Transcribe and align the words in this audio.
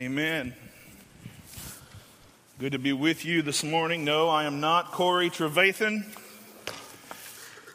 Amen. 0.00 0.54
Good 2.60 2.70
to 2.70 2.78
be 2.78 2.92
with 2.92 3.24
you 3.24 3.42
this 3.42 3.64
morning. 3.64 4.04
No, 4.04 4.28
I 4.28 4.44
am 4.44 4.60
not 4.60 4.92
Corey 4.92 5.28
Trevathan. 5.28 6.04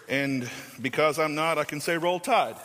And 0.08 0.50
because 0.82 1.20
I'm 1.20 1.36
not, 1.36 1.58
I 1.58 1.66
can 1.66 1.82
say 1.82 1.98
roll 1.98 2.22
tide. 2.22 2.56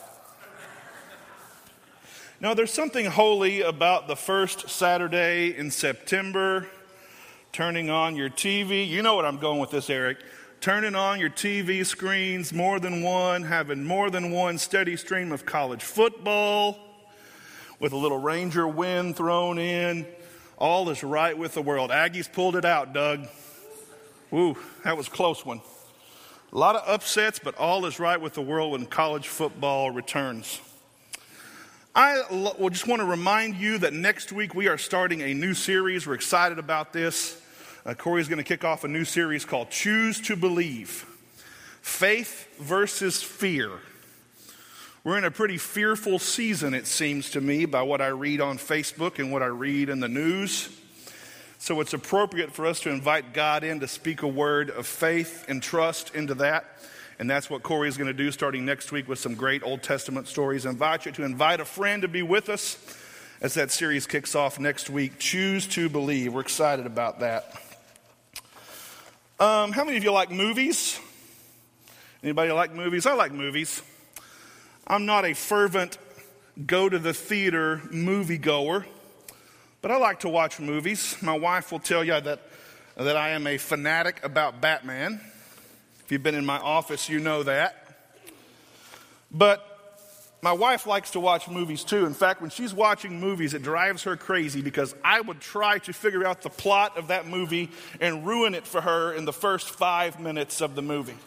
Now, 2.41 2.55
there's 2.55 2.73
something 2.73 3.07
holy 3.07 3.63
about 3.63 4.07
the 4.07 4.15
first 4.15 4.71
Saturday 4.71 5.57
in 5.57 5.73
September, 5.73 6.69
turning 7.51 7.91
on 7.91 8.15
your 8.15 8.31
TV. 8.31 8.89
You 8.89 9.03
know 9.03 9.17
what 9.17 9.25
I'm 9.25 9.39
going 9.39 9.59
with 9.59 9.73
this, 9.73 9.91
Eric. 9.91 10.19
Turning 10.61 10.95
on 10.95 11.19
your 11.19 11.31
TV 11.31 11.85
screens, 11.85 12.53
more 12.53 12.79
than 12.79 13.03
one, 13.03 13.43
having 13.43 13.83
more 13.83 14.09
than 14.09 14.31
one 14.31 14.57
steady 14.57 14.97
stream 14.97 15.33
of 15.33 15.45
college 15.45 15.83
football 15.83 16.88
with 17.81 17.93
a 17.93 17.97
little 17.97 18.19
Ranger 18.19 18.67
wind 18.67 19.17
thrown 19.17 19.59
in. 19.59 20.07
All 20.57 20.91
is 20.91 21.05
right 21.05 21.37
with 21.37 21.55
the 21.55 21.63
world. 21.63 21.91
Aggies 21.91 22.31
pulled 22.31 22.57
it 22.57 22.65
out, 22.65 22.93
Doug. 22.93 23.27
Woo, 24.31 24.57
that 24.85 24.97
was 24.97 25.09
close 25.09 25.47
one. 25.47 25.61
A 26.53 26.59
lot 26.59 26.77
of 26.77 26.83
upsets, 26.89 27.39
but 27.39 27.55
all 27.57 27.87
is 27.87 28.01
right 28.01 28.21
with 28.21 28.35
the 28.35 28.43
world 28.43 28.73
when 28.73 28.87
college 28.87 29.29
football 29.29 29.91
returns. 29.91 30.61
I 31.95 32.23
just 32.71 32.87
want 32.87 33.01
to 33.01 33.07
remind 33.07 33.57
you 33.57 33.79
that 33.79 33.93
next 33.93 34.33
week 34.33 34.55
we 34.55 34.69
are 34.69 34.79
starting 34.79 35.21
a 35.21 35.35
new 35.35 35.53
series. 35.53 36.07
We're 36.07 36.15
excited 36.15 36.59
about 36.59 36.93
this. 36.93 37.41
Uh, 37.85 37.95
Corey's 37.95 38.29
going 38.29 38.39
to 38.39 38.45
kick 38.45 38.65
off 38.65 38.85
a 38.85 38.89
new 38.89 39.05
series 39.05 39.45
called 39.45 39.71
Choose 39.71 40.21
to 40.23 40.37
Believe 40.37 41.07
Faith 41.83 42.49
versus 42.59 43.23
Fear. 43.23 43.71
We're 45.09 45.17
in 45.17 45.25
a 45.25 45.31
pretty 45.31 45.57
fearful 45.57 46.19
season, 46.19 46.75
it 46.75 46.87
seems 46.87 47.31
to 47.31 47.41
me, 47.41 47.65
by 47.65 47.81
what 47.81 48.03
I 48.03 48.09
read 48.09 48.43
on 48.43 48.59
Facebook 48.59 49.19
and 49.19 49.33
what 49.33 49.43
I 49.43 49.47
read 49.47 49.89
in 49.89 50.01
the 50.01 50.09
news. 50.09 50.69
So 51.57 51.81
it's 51.81 51.95
appropriate 51.95 52.53
for 52.53 52.67
us 52.67 52.81
to 52.81 52.91
invite 52.91 53.33
God 53.33 53.65
in 53.65 53.81
to 53.81 53.89
speak 53.89 54.21
a 54.21 54.29
word 54.29 54.69
of 54.69 54.87
faith 54.87 55.47
and 55.49 55.63
trust 55.63 56.15
into 56.15 56.35
that. 56.35 56.67
And 57.19 57.31
that's 57.31 57.49
what 57.49 57.63
Corey 57.63 57.89
is 57.89 57.97
going 57.97 58.09
to 58.09 58.13
do 58.13 58.31
starting 58.31 58.67
next 58.67 58.93
week 58.93 59.09
with 59.09 59.19
some 59.19 59.35
great 59.35 59.63
Old 59.63 59.83
Testament 59.83 60.29
stories. 60.29 60.67
I 60.67 60.71
invite 60.73 61.07
you 61.07 61.13
to 61.13 61.23
invite 61.25 61.61
a 61.61 61.65
friend 61.65 62.03
to 62.03 62.09
be 62.09 62.21
with 62.21 62.51
us 62.51 62.77
as 63.41 63.55
that 63.55 63.71
series 63.71 64.07
kicks 64.07 64.35
off 64.35 64.61
next 64.61 64.91
week. 64.91 65.19
Choose 65.19 65.67
to 65.69 65.89
believe. 65.89 66.35
We're 66.35 66.43
excited 66.43 66.85
about 66.85 67.21
that. 67.21 67.55
Um, 69.41 69.73
how 69.73 69.85
many 69.85 69.97
of 69.97 70.05
you 70.05 70.13
like 70.13 70.31
movies? 70.31 71.01
Anybody 72.23 72.53
like 72.53 72.75
movies? 72.75 73.07
I 73.07 73.15
like 73.15 73.33
movies. 73.33 73.81
I'm 74.91 75.05
not 75.05 75.27
a 75.27 75.35
fervent 75.35 75.99
go 76.67 76.89
to 76.89 76.99
the 76.99 77.13
theater 77.13 77.83
movie 77.91 78.39
goer, 78.39 78.87
but 79.83 79.91
I 79.91 79.99
like 79.99 80.21
to 80.21 80.31
watch 80.31 80.59
movies. 80.59 81.15
My 81.21 81.37
wife 81.37 81.71
will 81.71 81.79
tell 81.79 82.03
you 82.03 82.19
that, 82.19 82.41
that 82.97 83.17
I 83.17 83.31
am 83.31 83.47
a 83.47 83.59
fanatic 83.59 84.25
about 84.25 84.63
Batman. 84.63 85.21
If 86.03 86.11
you've 86.11 86.23
been 86.23 86.35
in 86.35 86.47
my 86.47 86.57
office, 86.57 87.07
you 87.07 87.21
know 87.21 87.43
that. 87.43 87.85
But 89.31 89.63
my 90.41 90.53
wife 90.53 90.87
likes 90.87 91.11
to 91.11 91.21
watch 91.21 91.49
movies 91.49 91.85
too. 91.85 92.07
In 92.07 92.15
fact, 92.15 92.41
when 92.41 92.49
she's 92.49 92.73
watching 92.73 93.21
movies, 93.21 93.53
it 93.53 93.63
drives 93.63 94.05
her 94.05 94.17
crazy 94.17 94.63
because 94.63 94.95
I 95.05 95.21
would 95.21 95.41
try 95.41 95.81
to 95.81 95.93
figure 95.93 96.27
out 96.27 96.41
the 96.41 96.49
plot 96.49 96.97
of 96.97 97.09
that 97.09 97.27
movie 97.27 97.71
and 98.01 98.27
ruin 98.27 98.55
it 98.55 98.67
for 98.67 98.81
her 98.81 99.13
in 99.13 99.27
the 99.27 99.35
first 99.35 99.69
five 99.69 100.19
minutes 100.19 100.63
of 100.63 100.75
the 100.75 100.83
movie. 100.83 101.19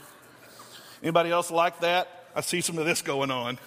Anybody 1.04 1.30
else 1.30 1.52
like 1.52 1.82
that? 1.82 2.21
I 2.36 2.42
see 2.42 2.62
some 2.62 2.78
of 2.78 2.86
this 2.86 3.02
going 3.02 3.32
on. 3.32 3.60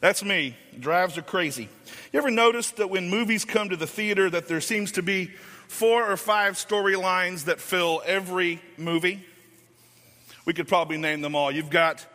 That's 0.00 0.22
me. 0.22 0.56
Drives 0.78 1.16
are 1.16 1.22
crazy. 1.22 1.68
You 2.12 2.18
ever 2.18 2.30
notice 2.30 2.70
that 2.72 2.90
when 2.90 3.08
movies 3.08 3.44
come 3.44 3.70
to 3.70 3.76
the 3.76 3.86
theater 3.86 4.28
that 4.30 4.48
there 4.48 4.60
seems 4.60 4.92
to 4.92 5.02
be 5.02 5.26
four 5.68 6.10
or 6.10 6.16
five 6.16 6.54
storylines 6.54 7.44
that 7.44 7.60
fill 7.60 8.02
every 8.04 8.60
movie? 8.76 9.24
We 10.44 10.52
could 10.52 10.68
probably 10.68 10.98
name 10.98 11.22
them 11.22 11.34
all. 11.34 11.50
You've 11.50 11.70
got 11.70 12.06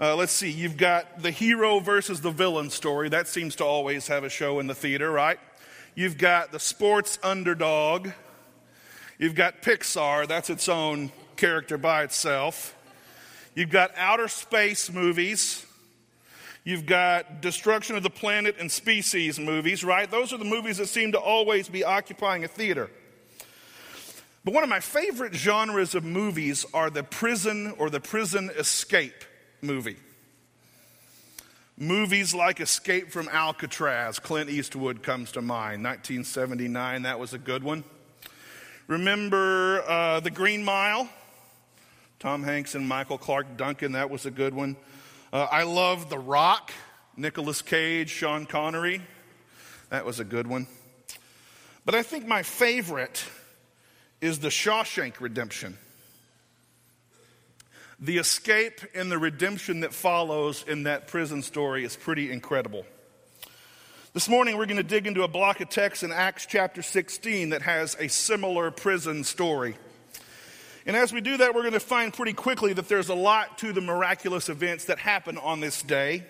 uh, 0.00 0.16
let's 0.16 0.32
see, 0.32 0.50
you've 0.50 0.76
got 0.76 1.22
the 1.22 1.30
hero 1.30 1.78
versus 1.78 2.20
the 2.20 2.30
villain 2.32 2.70
story. 2.70 3.08
That 3.08 3.28
seems 3.28 3.54
to 3.56 3.64
always 3.64 4.08
have 4.08 4.24
a 4.24 4.28
show 4.28 4.58
in 4.58 4.66
the 4.66 4.74
theater, 4.74 5.08
right? 5.08 5.38
You've 5.94 6.18
got 6.18 6.50
the 6.50 6.58
sports 6.58 7.20
underdog. 7.22 8.08
You've 9.18 9.36
got 9.36 9.62
Pixar. 9.62 10.26
That's 10.26 10.50
its 10.50 10.68
own 10.68 11.12
character 11.36 11.78
by 11.78 12.02
itself. 12.02 12.74
You've 13.54 13.70
got 13.70 13.92
outer 13.96 14.28
space 14.28 14.90
movies. 14.90 15.66
You've 16.64 16.86
got 16.86 17.40
destruction 17.40 17.96
of 17.96 18.02
the 18.02 18.10
planet 18.10 18.56
and 18.58 18.70
species 18.70 19.38
movies, 19.38 19.82
right? 19.82 20.10
Those 20.10 20.32
are 20.32 20.38
the 20.38 20.44
movies 20.44 20.78
that 20.78 20.86
seem 20.86 21.12
to 21.12 21.18
always 21.18 21.68
be 21.68 21.84
occupying 21.84 22.44
a 22.44 22.48
theater. 22.48 22.88
But 24.44 24.54
one 24.54 24.62
of 24.62 24.68
my 24.68 24.80
favorite 24.80 25.34
genres 25.34 25.94
of 25.94 26.04
movies 26.04 26.64
are 26.72 26.90
the 26.90 27.02
prison 27.02 27.74
or 27.78 27.90
the 27.90 28.00
prison 28.00 28.50
escape 28.56 29.24
movie. 29.60 29.96
Movies 31.78 32.34
like 32.34 32.60
Escape 32.60 33.10
from 33.10 33.28
Alcatraz, 33.30 34.18
Clint 34.18 34.50
Eastwood 34.50 35.02
comes 35.02 35.32
to 35.32 35.40
mind, 35.40 35.82
1979, 35.82 37.02
that 37.02 37.18
was 37.18 37.32
a 37.32 37.38
good 37.38 37.64
one. 37.64 37.82
Remember 38.88 39.82
uh, 39.88 40.20
The 40.20 40.30
Green 40.30 40.64
Mile? 40.64 41.08
Tom 42.22 42.44
Hanks 42.44 42.76
and 42.76 42.86
Michael 42.86 43.18
Clarke 43.18 43.56
Duncan, 43.56 43.92
that 43.92 44.08
was 44.08 44.26
a 44.26 44.30
good 44.30 44.54
one. 44.54 44.76
Uh, 45.32 45.48
I 45.50 45.64
love 45.64 46.08
The 46.08 46.20
Rock, 46.20 46.70
Nicolas 47.16 47.62
Cage, 47.62 48.10
Sean 48.10 48.46
Connery. 48.46 49.02
That 49.90 50.06
was 50.06 50.20
a 50.20 50.24
good 50.24 50.46
one. 50.46 50.68
But 51.84 51.96
I 51.96 52.04
think 52.04 52.24
my 52.24 52.44
favorite 52.44 53.24
is 54.20 54.38
The 54.38 54.50
Shawshank 54.50 55.20
Redemption. 55.20 55.76
The 57.98 58.18
escape 58.18 58.82
and 58.94 59.10
the 59.10 59.18
redemption 59.18 59.80
that 59.80 59.92
follows 59.92 60.64
in 60.68 60.84
that 60.84 61.08
prison 61.08 61.42
story 61.42 61.84
is 61.84 61.96
pretty 61.96 62.30
incredible. 62.30 62.86
This 64.12 64.28
morning, 64.28 64.56
we're 64.56 64.66
going 64.66 64.76
to 64.76 64.84
dig 64.84 65.08
into 65.08 65.24
a 65.24 65.28
block 65.28 65.60
of 65.60 65.70
text 65.70 66.04
in 66.04 66.12
Acts 66.12 66.46
chapter 66.46 66.82
16 66.82 67.48
that 67.48 67.62
has 67.62 67.96
a 67.98 68.08
similar 68.08 68.70
prison 68.70 69.24
story. 69.24 69.74
And 70.84 70.96
as 70.96 71.12
we 71.12 71.20
do 71.20 71.36
that, 71.36 71.54
we're 71.54 71.62
going 71.62 71.74
to 71.74 71.80
find 71.80 72.12
pretty 72.12 72.32
quickly 72.32 72.72
that 72.72 72.88
there's 72.88 73.08
a 73.08 73.14
lot 73.14 73.58
to 73.58 73.72
the 73.72 73.80
miraculous 73.80 74.48
events 74.48 74.86
that 74.86 74.98
happen 74.98 75.38
on 75.38 75.60
this 75.60 75.82
day. 75.82 76.24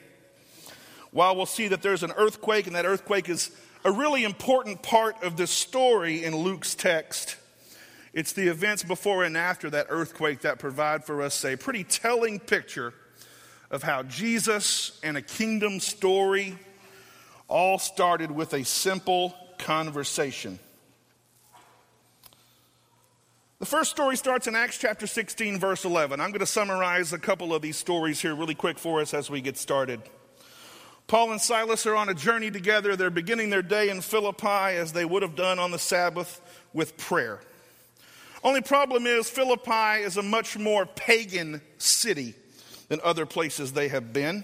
While 1.11 1.37
we'll 1.37 1.47
see 1.47 1.69
that 1.69 1.83
there's 1.83 2.03
an 2.03 2.13
earthquake, 2.17 2.67
and 2.67 2.77
that 2.77 2.85
earthquake 2.85 3.29
is 3.29 3.51
a 3.85 3.93
really 3.93 4.25
important 4.25 4.83
part 4.83 5.23
of 5.23 5.37
this 5.37 5.51
story 5.51 6.25
in 6.25 6.37
Luke's 6.37 6.75
text, 6.75 7.37
it's 8.13 8.33
the 8.33 8.49
events 8.49 8.83
before 8.83 9.25
and 9.25 9.37
after 9.37 9.71
that 9.71 9.87
earthquake 9.89 10.43
that 10.43 10.59
provide 10.59 11.05
for 11.05 11.23
us 11.23 11.45
a 11.45 11.57
pretty 11.57 11.83
telling 11.83 12.39
picture 12.39 12.93
of 13.71 13.83
how 13.83 14.03
Jesus 14.03 15.01
and 15.03 15.17
a 15.17 15.23
kingdom 15.23 15.81
story 15.81 16.59
all 17.49 17.79
started 17.79 18.31
with 18.31 18.53
a 18.53 18.65
simple 18.65 19.35
conversation. 19.59 20.59
The 23.63 23.67
first 23.67 23.93
story 23.93 24.17
starts 24.17 24.49
in 24.49 24.57
Acts 24.57 24.77
chapter 24.77 25.07
16, 25.07 25.61
verse 25.61 25.85
11. 25.85 26.21
I'm 26.21 26.31
going 26.31 26.41
to 26.41 26.47
summarize 26.47 27.13
a 27.13 27.19
couple 27.19 27.55
of 27.55 27.63
these 27.63 27.77
stories 27.77 28.21
here 28.21 28.35
really 28.35 28.57
quick 28.57 28.77
for 28.77 29.01
us 29.01 29.15
as 29.15 29.31
we 29.31 29.41
get 29.41 29.57
started. 29.57 30.03
Paul 31.07 31.31
and 31.31 31.41
Silas 31.41 31.87
are 31.87 31.95
on 31.95 32.09
a 32.09 32.15
journey 32.15 32.51
together. 32.51 32.97
They're 32.97 33.09
beginning 33.09 33.51
their 33.51 33.63
day 33.63 33.89
in 33.89 34.01
Philippi 34.01 34.49
as 34.49 34.93
they 34.93 35.05
would 35.05 35.23
have 35.23 35.37
done 35.37 35.61
on 35.61 35.71
the 35.71 35.79
Sabbath 35.79 36.41
with 36.73 36.97
prayer. 36.97 37.39
Only 38.43 38.63
problem 38.63 39.07
is, 39.07 39.31
Philippi 39.31 40.03
is 40.03 40.17
a 40.17 40.23
much 40.23 40.59
more 40.59 40.85
pagan 40.85 41.61
city 41.79 42.35
than 42.89 42.99
other 43.05 43.27
places 43.27 43.75
they 43.75 43.87
have 43.87 44.13
been. 44.13 44.43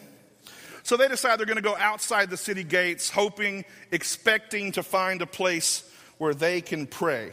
So 0.85 0.97
they 0.97 1.09
decide 1.09 1.41
they're 1.41 1.47
going 1.47 1.57
to 1.57 1.63
go 1.63 1.77
outside 1.77 2.31
the 2.31 2.37
city 2.37 2.63
gates, 2.63 3.11
hoping, 3.11 3.65
expecting 3.91 4.71
to 4.73 4.85
find 4.85 5.23
a 5.23 5.27
place 5.27 5.83
where 6.19 6.35
they 6.35 6.61
can 6.61 6.87
pray. 6.87 7.33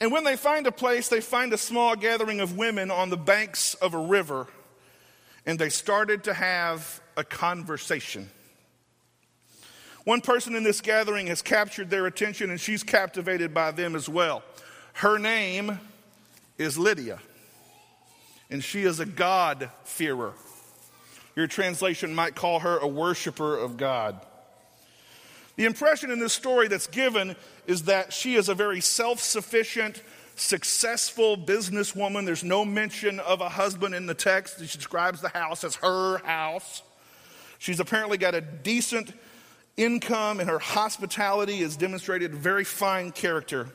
And 0.00 0.12
when 0.12 0.24
they 0.24 0.36
find 0.36 0.66
a 0.66 0.72
place, 0.72 1.08
they 1.08 1.20
find 1.20 1.52
a 1.52 1.58
small 1.58 1.96
gathering 1.96 2.40
of 2.40 2.56
women 2.56 2.90
on 2.90 3.10
the 3.10 3.16
banks 3.16 3.74
of 3.74 3.94
a 3.94 3.98
river, 3.98 4.46
and 5.44 5.58
they 5.58 5.70
started 5.70 6.24
to 6.24 6.34
have 6.34 7.00
a 7.16 7.24
conversation. 7.24 8.30
One 10.04 10.20
person 10.20 10.54
in 10.54 10.62
this 10.62 10.80
gathering 10.80 11.26
has 11.26 11.42
captured 11.42 11.90
their 11.90 12.06
attention, 12.06 12.50
and 12.50 12.60
she's 12.60 12.82
captivated 12.82 13.52
by 13.52 13.72
them 13.72 13.96
as 13.96 14.08
well. 14.08 14.42
Her 14.94 15.18
name 15.18 15.80
is 16.58 16.78
Lydia, 16.78 17.18
and 18.50 18.62
she 18.62 18.84
is 18.84 19.00
a 19.00 19.06
God-fearer. 19.06 20.32
Your 21.36 21.46
translation 21.46 22.14
might 22.14 22.34
call 22.34 22.60
her 22.60 22.78
a 22.78 22.86
worshiper 22.86 23.56
of 23.58 23.76
God. 23.76 24.24
The 25.56 25.66
impression 25.66 26.10
in 26.10 26.20
this 26.20 26.32
story 26.32 26.68
that's 26.68 26.86
given 26.86 27.34
is 27.68 27.82
that 27.84 28.14
she 28.14 28.34
is 28.34 28.48
a 28.48 28.54
very 28.54 28.80
self 28.80 29.20
sufficient, 29.20 30.02
successful 30.34 31.36
businesswoman. 31.36 32.24
There's 32.24 32.42
no 32.42 32.64
mention 32.64 33.20
of 33.20 33.42
a 33.42 33.48
husband 33.50 33.94
in 33.94 34.06
the 34.06 34.14
text. 34.14 34.58
She 34.58 34.78
describes 34.78 35.20
the 35.20 35.28
house 35.28 35.62
as 35.62 35.76
her 35.76 36.18
house. 36.24 36.82
She's 37.58 37.78
apparently 37.78 38.16
got 38.16 38.34
a 38.34 38.40
decent 38.40 39.12
income 39.76 40.40
and 40.40 40.48
her 40.48 40.58
hospitality 40.58 41.60
is 41.60 41.76
demonstrated 41.76 42.34
very 42.34 42.64
fine 42.64 43.12
character. 43.12 43.68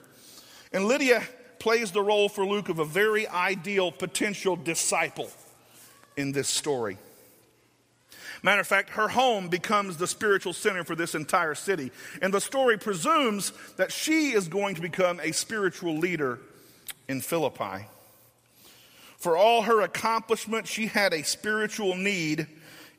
And 0.72 0.86
Lydia 0.86 1.24
plays 1.60 1.92
the 1.92 2.02
role 2.02 2.30
for 2.30 2.46
Luke 2.46 2.70
of 2.70 2.80
a 2.80 2.86
very 2.86 3.28
ideal 3.28 3.92
potential 3.92 4.56
disciple 4.56 5.30
in 6.18 6.32
this 6.32 6.48
story. 6.48 6.98
Matter 8.44 8.60
of 8.60 8.68
fact, 8.68 8.90
her 8.92 9.08
home 9.08 9.48
becomes 9.48 9.96
the 9.96 10.06
spiritual 10.06 10.52
center 10.52 10.84
for 10.84 10.96
this 10.96 11.16
entire 11.16 11.56
city. 11.56 11.92
And 12.22 12.34
the 12.34 12.42
story 12.42 12.78
presumes 12.78 13.54
that 13.78 13.92
she 13.92 14.32
is 14.32 14.50
going 14.50 14.76
to 14.76 14.82
become 14.82 15.22
a 15.22 15.32
spiritual 15.32 15.98
leader 15.98 16.40
in 17.08 17.22
Philippi. 17.22 17.86
For 19.18 19.38
all 19.38 19.62
her 19.62 19.80
accomplishment, 19.80 20.68
she 20.68 20.88
had 20.88 21.14
a 21.14 21.24
spiritual 21.24 21.96
need 21.96 22.48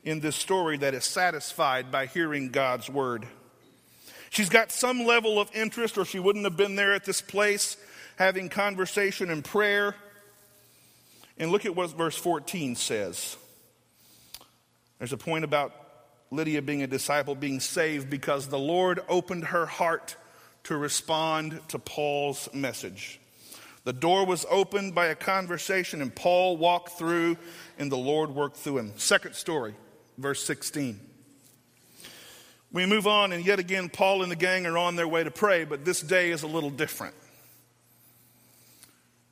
in 0.03 0.19
this 0.19 0.35
story 0.35 0.77
that 0.77 0.95
is 0.95 1.05
satisfied 1.05 1.91
by 1.91 2.07
hearing 2.07 2.49
God's 2.49 2.89
word. 2.89 3.27
She's 4.31 4.49
got 4.49 4.71
some 4.71 5.05
level 5.05 5.39
of 5.39 5.55
interest, 5.55 5.99
or 5.99 6.05
she 6.05 6.19
wouldn't 6.19 6.45
have 6.45 6.57
been 6.57 6.75
there 6.75 6.93
at 6.93 7.05
this 7.05 7.21
place 7.21 7.77
having 8.17 8.49
conversation 8.49 9.29
and 9.29 9.43
prayer. 9.43 9.95
And 11.37 11.51
look 11.51 11.65
at 11.65 11.75
what 11.75 11.91
verse 11.91 12.17
14 12.17 12.75
says. 12.75 13.37
There's 14.99 15.13
a 15.13 15.17
point 15.17 15.43
about 15.43 15.73
Lydia 16.31 16.61
being 16.61 16.83
a 16.83 16.87
disciple, 16.87 17.35
being 17.35 17.59
saved, 17.59 18.09
because 18.09 18.47
the 18.47 18.59
Lord 18.59 18.99
opened 19.07 19.45
her 19.45 19.65
heart 19.65 20.15
to 20.63 20.77
respond 20.77 21.59
to 21.69 21.79
Paul's 21.79 22.49
message. 22.53 23.19
The 23.83 23.93
door 23.93 24.25
was 24.25 24.45
opened 24.49 24.95
by 24.95 25.07
a 25.07 25.15
conversation, 25.15 26.01
and 26.01 26.13
Paul 26.13 26.57
walked 26.57 26.97
through, 26.97 27.37
and 27.77 27.91
the 27.91 27.97
Lord 27.97 28.31
worked 28.31 28.57
through 28.57 28.79
him. 28.79 28.93
Second 28.97 29.35
story, 29.35 29.75
verse 30.17 30.43
16. 30.43 30.99
We 32.71 32.85
move 32.87 33.05
on, 33.05 33.31
and 33.31 33.45
yet 33.45 33.59
again, 33.59 33.89
Paul 33.89 34.23
and 34.23 34.31
the 34.31 34.35
gang 34.35 34.65
are 34.65 34.77
on 34.77 34.95
their 34.95 35.07
way 35.07 35.23
to 35.23 35.31
pray, 35.31 35.65
but 35.65 35.85
this 35.85 36.01
day 36.01 36.31
is 36.31 36.43
a 36.43 36.47
little 36.47 36.71
different. 36.71 37.15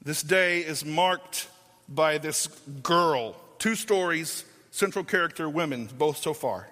This 0.04 0.21
day 0.21 0.60
is 0.60 0.86
marked 0.86 1.48
by 1.89 2.19
this 2.19 2.48
girl. 2.83 3.36
Two 3.57 3.75
stories, 3.75 4.45
central 4.74 5.06
character 5.06 5.48
women, 5.48 5.88
both 6.00 6.18
so 6.18 6.34
far. 6.34 6.68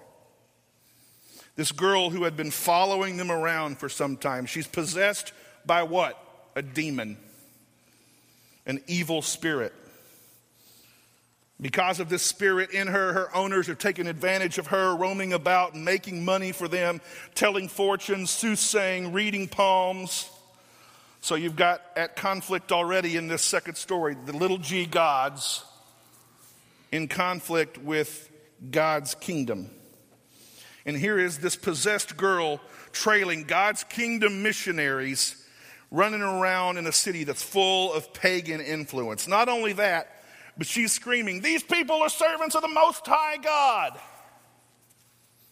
This 1.54 1.70
girl 1.70 2.10
who 2.10 2.24
had 2.24 2.36
been 2.36 2.50
following 2.50 3.16
them 3.16 3.30
around 3.30 3.78
for 3.78 3.88
some 3.88 4.16
time. 4.16 4.44
She's 4.46 4.66
possessed 4.66 5.32
by 5.64 5.84
what? 5.84 6.18
A 6.56 6.62
demon, 6.62 7.16
an 8.66 8.82
evil 8.88 9.22
spirit. 9.22 9.72
Because 11.60 12.00
of 12.00 12.08
this 12.08 12.24
spirit 12.24 12.72
in 12.72 12.88
her, 12.88 13.12
her 13.12 13.36
owners 13.36 13.68
are 13.68 13.76
taking 13.76 14.08
advantage 14.08 14.58
of 14.58 14.66
her, 14.66 14.96
roaming 14.96 15.32
about 15.32 15.74
and 15.74 15.84
making 15.84 16.24
money 16.24 16.50
for 16.50 16.66
them, 16.66 17.00
telling 17.36 17.68
fortunes, 17.68 18.30
soothsaying, 18.30 19.12
reading 19.12 19.46
palms. 19.46 20.28
So 21.20 21.36
you've 21.36 21.54
got 21.54 21.82
at 21.94 22.16
conflict 22.16 22.72
already 22.72 23.16
in 23.16 23.28
this 23.28 23.42
second 23.42 23.76
story 23.76 24.16
the 24.26 24.36
little 24.36 24.58
g 24.58 24.86
gods 24.86 25.64
in 26.92 27.08
conflict 27.08 27.78
with 27.78 28.30
God's 28.70 29.14
kingdom. 29.14 29.70
And 30.84 30.96
here 30.96 31.18
is 31.18 31.38
this 31.38 31.56
possessed 31.56 32.16
girl 32.16 32.60
trailing 32.92 33.44
God's 33.44 33.82
kingdom 33.84 34.42
missionaries 34.42 35.36
running 35.90 36.22
around 36.22 36.76
in 36.76 36.86
a 36.86 36.92
city 36.92 37.24
that's 37.24 37.42
full 37.42 37.92
of 37.92 38.12
pagan 38.12 38.60
influence. 38.60 39.26
Not 39.26 39.48
only 39.48 39.72
that, 39.74 40.22
but 40.56 40.66
she's 40.66 40.92
screaming, 40.92 41.40
These 41.40 41.62
people 41.62 41.96
are 42.02 42.08
servants 42.08 42.54
of 42.54 42.62
the 42.62 42.68
Most 42.68 43.06
High 43.06 43.38
God. 43.38 43.98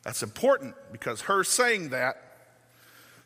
That's 0.02 0.22
important 0.22 0.74
because 0.92 1.22
her 1.22 1.44
saying 1.44 1.90
that 1.90 2.16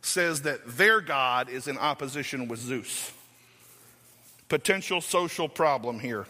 says 0.03 0.43
that 0.43 0.61
their 0.77 1.01
God 1.01 1.49
is 1.49 1.67
in 1.69 1.79
opposition 1.79 2.49
with 2.49 2.61
Zeus. 2.61 3.13
Potential 4.49 5.01
social 5.01 5.49
problem 5.49 5.99
here. 5.99 6.27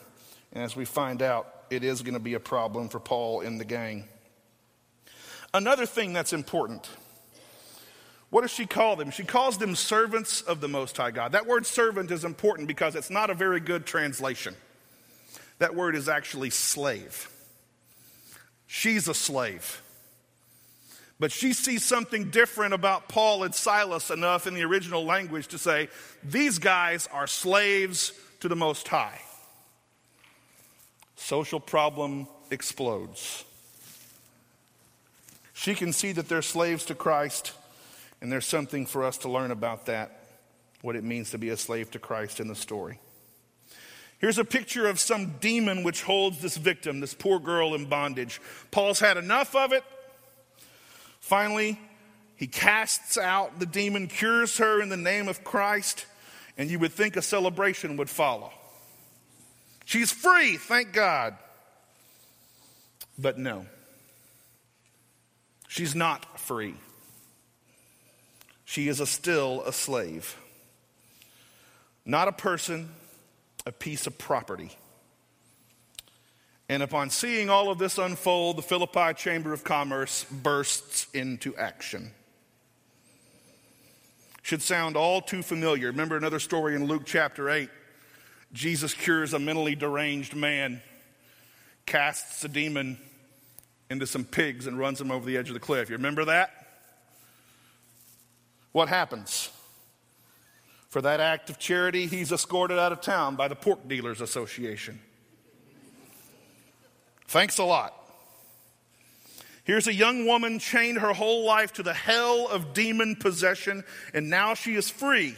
And 0.52 0.62
as 0.62 0.76
we 0.76 0.84
find 0.84 1.22
out, 1.22 1.54
it 1.70 1.84
is 1.84 2.02
going 2.02 2.14
to 2.14 2.20
be 2.20 2.34
a 2.34 2.40
problem 2.40 2.88
for 2.88 3.00
Paul 3.00 3.40
and 3.40 3.61
the 3.61 3.64
gang. 3.64 4.05
Another 5.52 5.87
thing 5.87 6.12
that's 6.12 6.32
important. 6.32 6.88
What 8.31 8.40
does 8.40 8.50
she 8.50 8.66
call 8.66 8.96
them? 8.96 9.12
She 9.12 9.22
calls 9.22 9.58
them 9.58 9.76
servants 9.76 10.40
of 10.43 10.61
the 10.61 10.66
Most 10.66 10.96
High 10.96 11.12
God. 11.12 11.32
That 11.32 11.46
word 11.46 11.66
servant 11.66 12.11
is 12.11 12.25
important 12.25 12.66
because 12.66 12.96
it's 12.96 13.11
not 13.11 13.31
a 13.31 13.34
very 13.34 13.61
good 13.61 13.87
translation. 13.87 14.56
That 15.58 15.76
word 15.76 15.94
is 15.94 16.08
actually 16.08 16.50
slave. 16.50 17.31
She's 18.67 19.06
a 19.06 19.14
slave. 19.14 19.81
But 21.20 21.31
she 21.31 21.52
sees 21.52 21.84
something 21.84 22.31
different 22.31 22.75
about 22.75 23.08
Paul 23.08 23.44
and 23.44 23.55
Silas 23.55 24.10
enough 24.10 24.49
in 24.49 24.55
the 24.55 24.64
original 24.64 25.05
language 25.05 25.46
to 25.49 25.58
say, 25.58 25.88
these 26.25 26.58
guys 26.58 27.08
are 27.12 27.28
slaves 27.28 28.12
to 28.40 28.49
the 28.49 28.56
Most 28.56 28.88
High. 28.88 29.20
Social 31.16 31.61
problem 31.61 32.26
explodes. 32.50 33.44
She 35.52 35.75
can 35.75 35.93
see 35.93 36.12
that 36.12 36.28
they're 36.28 36.43
slaves 36.43 36.84
to 36.87 36.94
Christ, 36.94 37.52
and 38.20 38.31
there's 38.31 38.46
something 38.46 38.87
for 38.87 39.05
us 39.05 39.19
to 39.19 39.31
learn 39.31 39.50
about 39.50 39.87
that, 39.87 40.26
what 40.82 40.96
it 40.96 41.05
means 41.05 41.31
to 41.31 41.38
be 41.38 41.49
a 41.49 41.56
slave 41.56 41.90
to 41.93 41.99
Christ 41.99 42.40
in 42.40 42.49
the 42.49 42.55
story. 42.55 42.99
Here's 44.19 44.38
a 44.38 44.44
picture 44.44 44.87
of 44.87 44.99
some 44.99 45.34
demon 45.40 45.82
which 45.84 46.02
holds 46.02 46.40
this 46.40 46.56
victim, 46.56 47.00
this 47.00 47.14
poor 47.14 47.38
girl 47.38 47.75
in 47.75 47.87
bondage. 47.87 48.40
Paul's 48.70 49.00
had 49.00 49.17
enough 49.17 49.55
of 49.55 49.72
it. 49.72 49.84
Finally, 51.20 51.78
he 52.37 52.46
casts 52.46 53.17
out 53.17 53.60
the 53.60 53.67
demon, 53.67 54.08
cures 54.08 54.58
her 54.58 54.82
in 54.82 54.88
the 54.88 54.96
name 54.96 55.28
of 55.28 55.44
Christ, 55.44 56.06
and 56.58 56.70
you 56.70 56.78
would 56.78 56.93
think 56.93 57.17
a 57.17 57.22
celebration 57.22 57.96
would 57.96 58.10
follow. 58.10 58.52
She's 59.84 60.10
free, 60.10 60.56
thank 60.56 60.92
God. 60.92 61.36
But 63.19 63.38
no, 63.38 63.66
she's 65.69 65.94
not 65.94 66.40
free. 66.40 66.75
She 68.64 68.88
is 68.88 68.98
a 69.00 69.06
still 69.06 69.62
a 69.66 69.72
slave. 69.72 70.36
Not 72.04 72.28
a 72.28 72.32
person, 72.32 72.90
a 73.66 73.72
piece 73.72 74.06
of 74.06 74.19
property. 74.19 74.70
And 76.69 76.82
upon 76.82 77.10
seeing 77.10 77.50
all 77.50 77.70
of 77.70 77.78
this 77.78 77.98
unfold, 77.98 78.56
the 78.56 78.62
Philippi 78.62 79.14
Chamber 79.14 79.52
of 79.52 79.64
Commerce 79.64 80.25
bursts 80.25 81.06
into 81.12 81.54
action. 81.56 82.10
Should 84.42 84.62
sound 84.62 84.96
all 84.96 85.20
too 85.20 85.43
familiar. 85.43 85.88
Remember 85.88 86.17
another 86.17 86.38
story 86.38 86.74
in 86.74 86.86
Luke 86.86 87.03
chapter 87.05 87.48
8. 87.48 87.69
Jesus 88.55 88.94
cures 88.94 89.34
a 89.34 89.39
mentally 89.39 89.75
deranged 89.75 90.34
man, 90.34 90.81
casts 91.87 92.44
a 92.44 92.49
demon 92.49 92.99
into 93.91 94.06
some 94.06 94.25
pigs, 94.25 94.69
and 94.69 94.79
runs 94.79 95.01
him 95.01 95.11
over 95.11 95.27
the 95.27 95.37
edge 95.37 95.49
of 95.49 95.55
the 95.55 95.61
cliff. 95.61 95.91
You 95.91 95.96
remember 95.96 96.25
that? 96.27 96.51
What 98.70 98.89
happens? 98.89 99.51
For 100.89 101.03
that 101.03 101.19
act 101.19 101.51
of 101.51 101.58
charity, 101.58 102.06
he's 102.06 102.31
escorted 102.31 102.79
out 102.79 102.93
of 102.93 103.01
town 103.01 103.34
by 103.34 103.49
the 103.49 103.56
Pork 103.56 103.89
Dealers 103.89 104.20
Association. 104.20 105.01
Thanks 107.27 107.58
a 107.58 107.65
lot. 107.65 107.93
Here's 109.65 109.89
a 109.89 109.94
young 109.94 110.27
woman 110.27 110.61
chained 110.61 110.99
her 110.99 111.13
whole 111.13 111.44
life 111.44 111.73
to 111.75 111.82
the 111.82 111.94
hell 111.94 112.46
of 112.49 112.73
demon 112.73 113.17
possession, 113.17 113.82
and 114.13 114.31
now 114.31 114.55
she 114.55 114.77
is 114.77 114.89
free. 114.89 115.34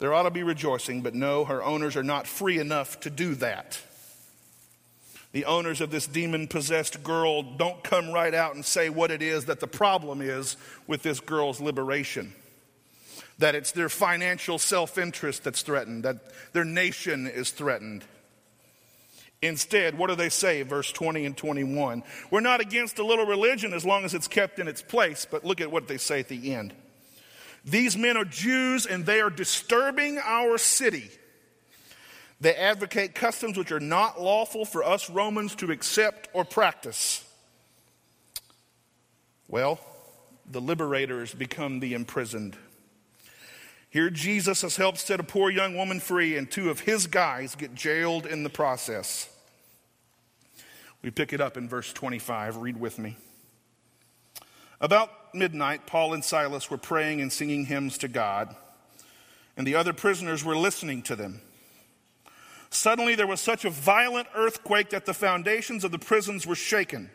There 0.00 0.14
ought 0.14 0.22
to 0.22 0.30
be 0.30 0.42
rejoicing, 0.42 1.02
but 1.02 1.14
no, 1.14 1.44
her 1.44 1.62
owners 1.62 1.94
are 1.94 2.02
not 2.02 2.26
free 2.26 2.58
enough 2.58 2.98
to 3.00 3.10
do 3.10 3.34
that. 3.36 3.78
The 5.32 5.44
owners 5.44 5.80
of 5.80 5.90
this 5.90 6.06
demon 6.06 6.48
possessed 6.48 7.04
girl 7.04 7.42
don't 7.42 7.84
come 7.84 8.10
right 8.10 8.34
out 8.34 8.54
and 8.54 8.64
say 8.64 8.88
what 8.88 9.10
it 9.10 9.22
is 9.22 9.44
that 9.44 9.60
the 9.60 9.66
problem 9.66 10.22
is 10.22 10.56
with 10.86 11.02
this 11.02 11.20
girl's 11.20 11.60
liberation. 11.60 12.34
That 13.38 13.54
it's 13.54 13.72
their 13.72 13.90
financial 13.90 14.58
self 14.58 14.98
interest 14.98 15.44
that's 15.44 15.62
threatened, 15.62 16.04
that 16.04 16.16
their 16.52 16.64
nation 16.64 17.26
is 17.26 17.50
threatened. 17.50 18.02
Instead, 19.42 19.96
what 19.96 20.08
do 20.08 20.16
they 20.16 20.28
say, 20.28 20.62
verse 20.62 20.90
20 20.92 21.24
and 21.26 21.36
21? 21.36 22.02
We're 22.30 22.40
not 22.40 22.60
against 22.60 22.98
a 22.98 23.06
little 23.06 23.24
religion 23.24 23.72
as 23.72 23.84
long 23.84 24.04
as 24.04 24.14
it's 24.14 24.28
kept 24.28 24.58
in 24.58 24.66
its 24.66 24.82
place, 24.82 25.26
but 25.30 25.44
look 25.44 25.60
at 25.60 25.70
what 25.70 25.88
they 25.88 25.96
say 25.98 26.20
at 26.20 26.28
the 26.28 26.54
end. 26.54 26.74
These 27.64 27.96
men 27.96 28.16
are 28.16 28.24
Jews 28.24 28.86
and 28.86 29.04
they 29.04 29.20
are 29.20 29.30
disturbing 29.30 30.18
our 30.18 30.58
city. 30.58 31.10
They 32.40 32.54
advocate 32.54 33.14
customs 33.14 33.58
which 33.58 33.70
are 33.70 33.80
not 33.80 34.20
lawful 34.20 34.64
for 34.64 34.82
us 34.82 35.10
Romans 35.10 35.54
to 35.56 35.70
accept 35.70 36.28
or 36.32 36.44
practice. 36.44 37.24
Well, 39.46 39.78
the 40.50 40.60
liberators 40.60 41.34
become 41.34 41.80
the 41.80 41.92
imprisoned. 41.92 42.56
Here, 43.90 44.08
Jesus 44.08 44.62
has 44.62 44.76
helped 44.76 44.98
set 44.98 45.18
a 45.18 45.24
poor 45.24 45.50
young 45.50 45.76
woman 45.76 45.98
free, 45.98 46.36
and 46.36 46.48
two 46.48 46.70
of 46.70 46.80
his 46.80 47.08
guys 47.08 47.56
get 47.56 47.74
jailed 47.74 48.24
in 48.24 48.44
the 48.44 48.50
process. 48.50 49.28
We 51.02 51.10
pick 51.10 51.32
it 51.32 51.40
up 51.40 51.56
in 51.56 51.68
verse 51.68 51.92
25. 51.92 52.58
Read 52.58 52.78
with 52.78 52.98
me. 52.98 53.16
About 54.80 55.10
midnight, 55.34 55.86
Paul 55.86 56.14
and 56.14 56.24
Silas 56.24 56.70
were 56.70 56.78
praying 56.78 57.20
and 57.20 57.32
singing 57.32 57.66
hymns 57.66 57.98
to 57.98 58.08
God, 58.08 58.54
and 59.56 59.66
the 59.66 59.74
other 59.74 59.92
prisoners 59.92 60.44
were 60.44 60.56
listening 60.56 61.02
to 61.02 61.16
them. 61.16 61.40
Suddenly, 62.70 63.16
there 63.16 63.26
was 63.26 63.40
such 63.40 63.64
a 63.64 63.70
violent 63.70 64.28
earthquake 64.34 64.90
that 64.90 65.04
the 65.04 65.14
foundations 65.14 65.82
of 65.82 65.90
the 65.90 65.98
prisons 65.98 66.46
were 66.46 66.54
shaken. 66.54 67.10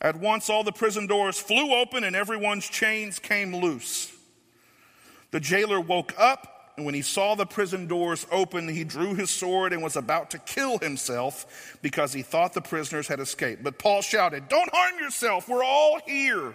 At 0.00 0.16
once, 0.16 0.48
all 0.50 0.64
the 0.64 0.72
prison 0.72 1.06
doors 1.06 1.38
flew 1.38 1.74
open 1.74 2.04
and 2.04 2.16
everyone's 2.16 2.68
chains 2.68 3.18
came 3.18 3.54
loose. 3.54 4.12
The 5.30 5.40
jailer 5.40 5.80
woke 5.80 6.14
up, 6.18 6.72
and 6.76 6.84
when 6.84 6.94
he 6.94 7.02
saw 7.02 7.34
the 7.34 7.46
prison 7.46 7.86
doors 7.86 8.26
open, 8.30 8.68
he 8.68 8.84
drew 8.84 9.14
his 9.14 9.30
sword 9.30 9.72
and 9.72 9.82
was 9.82 9.96
about 9.96 10.30
to 10.30 10.38
kill 10.38 10.78
himself 10.78 11.78
because 11.82 12.12
he 12.12 12.22
thought 12.22 12.52
the 12.52 12.60
prisoners 12.60 13.06
had 13.06 13.20
escaped. 13.20 13.62
But 13.62 13.78
Paul 13.78 14.02
shouted, 14.02 14.48
Don't 14.48 14.70
harm 14.72 14.98
yourself, 14.98 15.48
we're 15.48 15.64
all 15.64 16.00
here. 16.06 16.54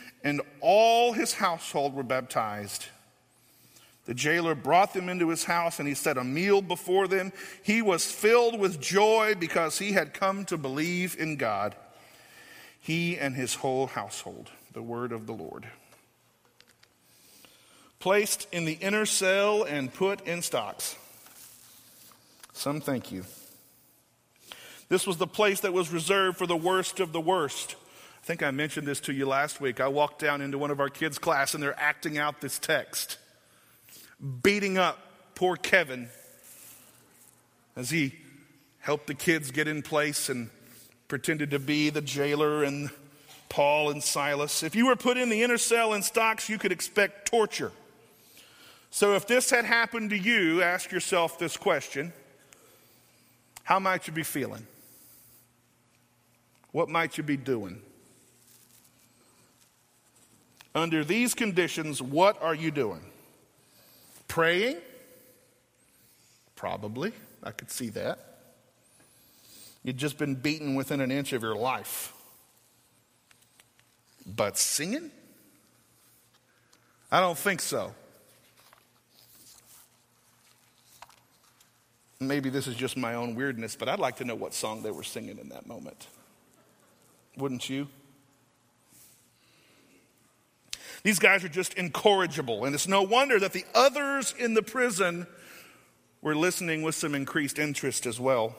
and 0.23 0.41
all 0.59 1.13
his 1.13 1.33
household 1.33 1.93
were 1.93 2.03
baptized. 2.03 2.85
The 4.05 4.13
jailer 4.13 4.55
brought 4.55 4.93
them 4.93 5.09
into 5.09 5.29
his 5.29 5.43
house 5.43 5.79
and 5.79 5.87
he 5.87 5.93
set 5.93 6.17
a 6.17 6.23
meal 6.23 6.61
before 6.61 7.07
them. 7.07 7.31
He 7.63 7.81
was 7.81 8.11
filled 8.11 8.59
with 8.59 8.81
joy 8.81 9.35
because 9.39 9.79
he 9.79 9.91
had 9.91 10.13
come 10.13 10.45
to 10.45 10.57
believe 10.57 11.15
in 11.19 11.37
God, 11.37 11.75
he 12.79 13.17
and 13.17 13.35
his 13.35 13.55
whole 13.55 13.87
household. 13.87 14.49
The 14.73 14.81
word 14.81 15.11
of 15.11 15.27
the 15.27 15.33
Lord. 15.33 15.67
Placed 17.99 18.47
in 18.51 18.65
the 18.65 18.73
inner 18.73 19.05
cell 19.05 19.63
and 19.63 19.93
put 19.93 20.25
in 20.27 20.41
stocks. 20.41 20.95
Some 22.53 22.81
thank 22.81 23.11
you. 23.11 23.25
This 24.89 25.07
was 25.07 25.17
the 25.17 25.27
place 25.27 25.61
that 25.61 25.73
was 25.73 25.91
reserved 25.91 26.37
for 26.37 26.47
the 26.47 26.57
worst 26.57 26.99
of 26.99 27.13
the 27.13 27.21
worst. 27.21 27.75
I 28.21 28.25
think 28.25 28.43
I 28.43 28.51
mentioned 28.51 28.87
this 28.87 28.99
to 29.01 29.13
you 29.13 29.25
last 29.25 29.59
week. 29.59 29.79
I 29.79 29.87
walked 29.87 30.19
down 30.19 30.41
into 30.41 30.57
one 30.57 30.69
of 30.69 30.79
our 30.79 30.89
kids' 30.89 31.17
class 31.17 31.53
and 31.53 31.63
they're 31.63 31.79
acting 31.79 32.17
out 32.17 32.41
this 32.41 32.59
text 32.59 33.17
beating 34.43 34.77
up 34.77 34.99
poor 35.35 35.55
Kevin 35.55 36.09
as 37.75 37.89
he 37.89 38.13
helped 38.79 39.07
the 39.07 39.15
kids 39.15 39.51
get 39.51 39.67
in 39.67 39.81
place 39.81 40.29
and 40.29 40.49
pretended 41.07 41.51
to 41.51 41.59
be 41.59 41.89
the 41.89 42.01
jailer 42.01 42.63
and 42.63 42.89
Paul 43.49 43.89
and 43.89 44.03
Silas. 44.03 44.63
If 44.63 44.75
you 44.75 44.85
were 44.85 44.95
put 44.95 45.17
in 45.17 45.29
the 45.29 45.41
inner 45.43 45.57
cell 45.57 45.93
in 45.93 46.03
stocks, 46.03 46.47
you 46.47 46.57
could 46.57 46.71
expect 46.71 47.27
torture. 47.27 47.71
So 48.91 49.15
if 49.15 49.25
this 49.25 49.49
had 49.49 49.65
happened 49.65 50.11
to 50.11 50.17
you, 50.17 50.61
ask 50.61 50.91
yourself 50.91 51.39
this 51.39 51.57
question 51.57 52.13
How 53.63 53.79
might 53.79 54.07
you 54.07 54.13
be 54.13 54.23
feeling? 54.23 54.67
What 56.71 56.87
might 56.87 57.17
you 57.17 57.23
be 57.23 57.37
doing? 57.37 57.81
Under 60.73 61.03
these 61.03 61.33
conditions, 61.33 62.01
what 62.01 62.41
are 62.41 62.55
you 62.55 62.71
doing? 62.71 63.01
Praying? 64.27 64.77
Probably. 66.55 67.11
I 67.43 67.51
could 67.51 67.69
see 67.69 67.89
that. 67.89 68.19
You'd 69.83 69.97
just 69.97 70.17
been 70.17 70.35
beaten 70.35 70.75
within 70.75 71.01
an 71.01 71.11
inch 71.11 71.33
of 71.33 71.41
your 71.41 71.55
life. 71.55 72.13
But 74.25 74.57
singing? 74.57 75.11
I 77.11 77.19
don't 77.19 77.37
think 77.37 77.61
so. 77.61 77.93
Maybe 82.19 82.51
this 82.51 82.67
is 82.67 82.75
just 82.75 82.95
my 82.95 83.15
own 83.15 83.33
weirdness, 83.33 83.75
but 83.75 83.89
I'd 83.89 83.99
like 83.99 84.17
to 84.17 84.25
know 84.25 84.35
what 84.35 84.53
song 84.53 84.83
they 84.83 84.91
were 84.91 85.03
singing 85.03 85.39
in 85.39 85.49
that 85.49 85.65
moment. 85.65 86.07
Wouldn't 87.35 87.67
you? 87.67 87.87
These 91.03 91.19
guys 91.19 91.43
are 91.43 91.49
just 91.49 91.73
incorrigible, 91.73 92.65
and 92.65 92.75
it's 92.75 92.87
no 92.87 93.01
wonder 93.01 93.39
that 93.39 93.53
the 93.53 93.65
others 93.73 94.33
in 94.37 94.53
the 94.53 94.61
prison 94.61 95.25
were 96.21 96.35
listening 96.35 96.83
with 96.83 96.95
some 96.95 97.15
increased 97.15 97.57
interest 97.57 98.05
as 98.05 98.19
well. 98.19 98.55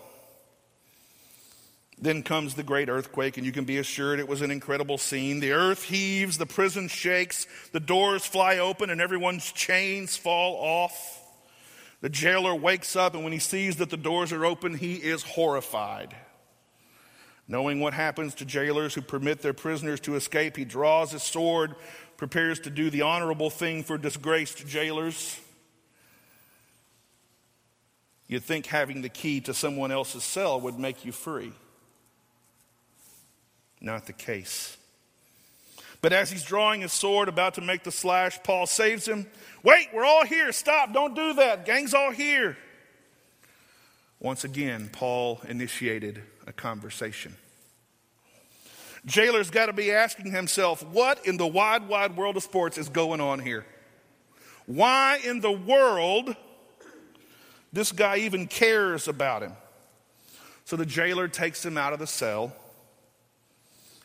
Then 1.99 2.25
comes 2.25 2.55
the 2.55 2.65
great 2.65 2.89
earthquake, 2.89 3.37
and 3.37 3.47
you 3.47 3.53
can 3.53 3.65
be 3.65 3.79
assured 3.79 4.19
it 4.19 4.27
was 4.27 4.43
an 4.43 4.51
incredible 4.51 4.99
scene. 4.99 5.39
The 5.39 5.53
earth 5.53 5.85
heaves, 5.85 6.37
the 6.37 6.47
prison 6.47 6.89
shakes, 6.89 7.47
the 7.71 7.79
doors 7.79 8.27
fly 8.27 8.59
open, 8.59 8.91
and 8.91 9.01
everyone's 9.01 9.53
chains 9.53 10.17
fall 10.17 10.57
off. 10.57 11.21
The 12.01 12.09
jailer 12.09 12.57
wakes 12.57 12.97
up, 12.97 13.15
and 13.15 13.23
when 13.23 13.33
he 13.33 13.39
sees 13.39 13.77
that 13.77 13.91
the 13.91 13.97
doors 13.97 14.33
are 14.33 14.45
open, 14.45 14.75
he 14.77 14.95
is 14.95 15.23
horrified. 15.23 16.17
Knowing 17.47 17.79
what 17.79 17.95
happens 17.95 18.35
to 18.35 18.45
jailers 18.45 18.95
who 18.95 19.03
permit 19.03 19.41
their 19.41 19.53
prisoners 19.53 20.01
to 20.01 20.17
escape, 20.17 20.57
he 20.57 20.65
draws 20.65 21.13
his 21.13 21.23
sword, 21.23 21.77
prepares 22.23 22.61
to 22.61 22.71
do 22.71 22.89
the 22.89 23.03
honorable 23.03 23.51
thing 23.51 23.83
for 23.83 23.99
disgraced 23.99 24.65
jailers. 24.69 25.41
You'd 28.29 28.45
think 28.45 28.67
having 28.67 29.03
the 29.03 29.09
key 29.09 29.41
to 29.41 29.53
someone 29.53 29.91
else's 29.91 30.23
cell 30.23 30.61
would 30.61 30.79
make 30.79 31.05
you 31.05 31.11
free. 31.11 31.53
Not 33.81 34.07
the 34.07 34.13
case. 34.13 34.77
But 36.01 36.13
as 36.13 36.31
he's 36.31 36.45
drawing 36.45 36.83
his 36.83 36.93
sword, 36.93 37.29
about 37.29 37.55
to 37.55 37.61
make 37.61 37.83
the 37.83 37.91
slash, 37.91 38.41
Paul 38.45 38.67
saves 38.67 39.05
him. 39.05 39.27
Wait, 39.65 39.89
we're 39.93 40.05
all 40.05 40.25
here. 40.25 40.53
Stop. 40.53 40.93
Don't 40.93 41.17
do 41.17 41.33
that. 41.33 41.67
Gang's 41.67 41.93
all 41.93 42.13
here. 42.13 42.57
Once 44.21 44.45
again, 44.45 44.91
Paul 44.93 45.41
initiated 45.49 46.23
a 46.47 46.53
conversation. 46.53 47.35
Jailer's 49.07 49.51
got 49.51 49.67
to 49.67 49.73
be 49.73 49.91
asking 49.91 50.31
himself, 50.31 50.85
what 50.87 51.27
in 51.27 51.37
the 51.37 51.47
wide, 51.47 51.89
wide 51.89 52.17
world 52.17 52.37
of 52.37 52.43
sports 52.43 52.79
is 52.79 52.89
going 52.89 53.21
on 53.21 53.41
here? 53.41 53.67
Why 54.67 55.19
in 55.25 55.41
the 55.41 55.51
world 55.51 56.37
this 57.73 57.91
guy 57.91 58.19
even 58.19 58.47
cares 58.47 59.09
about 59.09 59.43
him? 59.43 59.53
So 60.65 60.77
the 60.77 60.87
jailer 60.87 61.27
takes 61.27 61.65
him 61.65 61.77
out 61.77 61.93
of 61.93 61.99
the 61.99 62.07
cell. 62.07 62.55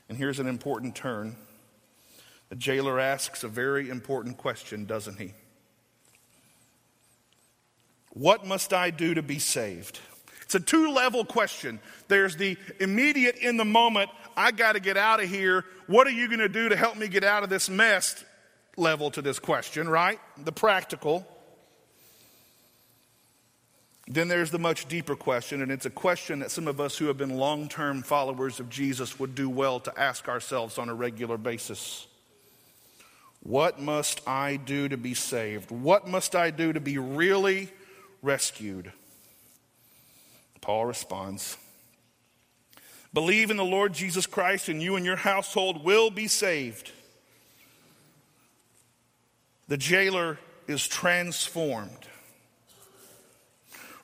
And 0.09 0.17
here's 0.17 0.39
an 0.39 0.47
important 0.47 0.95
turn. 0.95 1.35
The 2.49 2.55
jailer 2.55 2.99
asks 2.99 3.43
a 3.43 3.47
very 3.47 3.89
important 3.89 4.37
question, 4.37 4.85
doesn't 4.85 5.19
he? 5.19 5.33
What 8.11 8.47
must 8.47 8.73
I 8.73 8.89
do 8.89 9.13
to 9.13 9.21
be 9.21 9.37
saved? 9.37 9.99
It's 10.41 10.55
a 10.55 10.59
two 10.59 10.91
level 10.91 11.25
question. 11.25 11.79
There's 12.07 12.37
the 12.37 12.57
immediate 12.79 13.35
in 13.35 13.57
the 13.57 13.65
moment, 13.65 14.09
I 14.37 14.51
got 14.51 14.73
to 14.73 14.79
get 14.79 14.95
out 14.95 15.21
of 15.21 15.27
here. 15.27 15.65
What 15.87 16.05
are 16.05 16.11
you 16.11 16.27
going 16.27 16.39
to 16.39 16.47
do 16.47 16.69
to 16.69 16.75
help 16.75 16.95
me 16.95 17.07
get 17.07 17.23
out 17.23 17.43
of 17.43 17.49
this 17.49 17.69
mess 17.69 18.23
level 18.77 19.09
to 19.11 19.21
this 19.23 19.39
question, 19.39 19.89
right? 19.89 20.19
The 20.37 20.51
practical. 20.51 21.27
Then 24.07 24.27
there's 24.27 24.51
the 24.51 24.59
much 24.59 24.87
deeper 24.87 25.15
question, 25.15 25.61
and 25.63 25.71
it's 25.71 25.87
a 25.87 25.89
question 25.89 26.39
that 26.39 26.51
some 26.51 26.67
of 26.67 26.79
us 26.79 26.97
who 26.97 27.07
have 27.07 27.17
been 27.17 27.35
long 27.35 27.67
term 27.67 28.03
followers 28.03 28.59
of 28.59 28.69
Jesus 28.69 29.19
would 29.19 29.33
do 29.33 29.49
well 29.49 29.79
to 29.81 29.99
ask 29.99 30.29
ourselves 30.29 30.77
on 30.77 30.87
a 30.87 30.93
regular 30.93 31.37
basis. 31.37 32.05
What 33.41 33.81
must 33.81 34.25
I 34.27 34.57
do 34.57 34.87
to 34.87 34.97
be 34.97 35.13
saved? 35.13 35.71
What 35.71 36.07
must 36.07 36.35
I 36.35 36.51
do 36.51 36.73
to 36.73 36.79
be 36.79 36.97
really 36.97 37.69
rescued? 38.21 38.91
Paul 40.61 40.85
responds 40.85 41.57
Believe 43.13 43.49
in 43.49 43.57
the 43.57 43.65
Lord 43.65 43.93
Jesus 43.93 44.25
Christ, 44.25 44.69
and 44.69 44.81
you 44.81 44.95
and 44.95 45.05
your 45.05 45.15
household 45.15 45.83
will 45.83 46.09
be 46.09 46.27
saved. 46.27 46.91
The 49.67 49.77
jailer 49.77 50.37
is 50.67 50.87
transformed. 50.87 52.07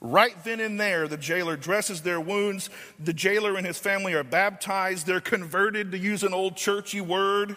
Right 0.01 0.35
then 0.43 0.59
and 0.59 0.77
there, 0.77 1.07
the 1.07 1.15
jailer 1.15 1.55
dresses 1.55 2.01
their 2.01 2.19
wounds. 2.19 2.69
The 2.99 3.13
jailer 3.13 3.55
and 3.55 3.65
his 3.65 3.77
family 3.77 4.13
are 4.13 4.23
baptized. 4.23 5.07
They're 5.07 5.21
converted, 5.21 5.93
to 5.93 5.97
use 5.97 6.23
an 6.23 6.33
old 6.33 6.57
churchy 6.57 6.99
word. 6.99 7.55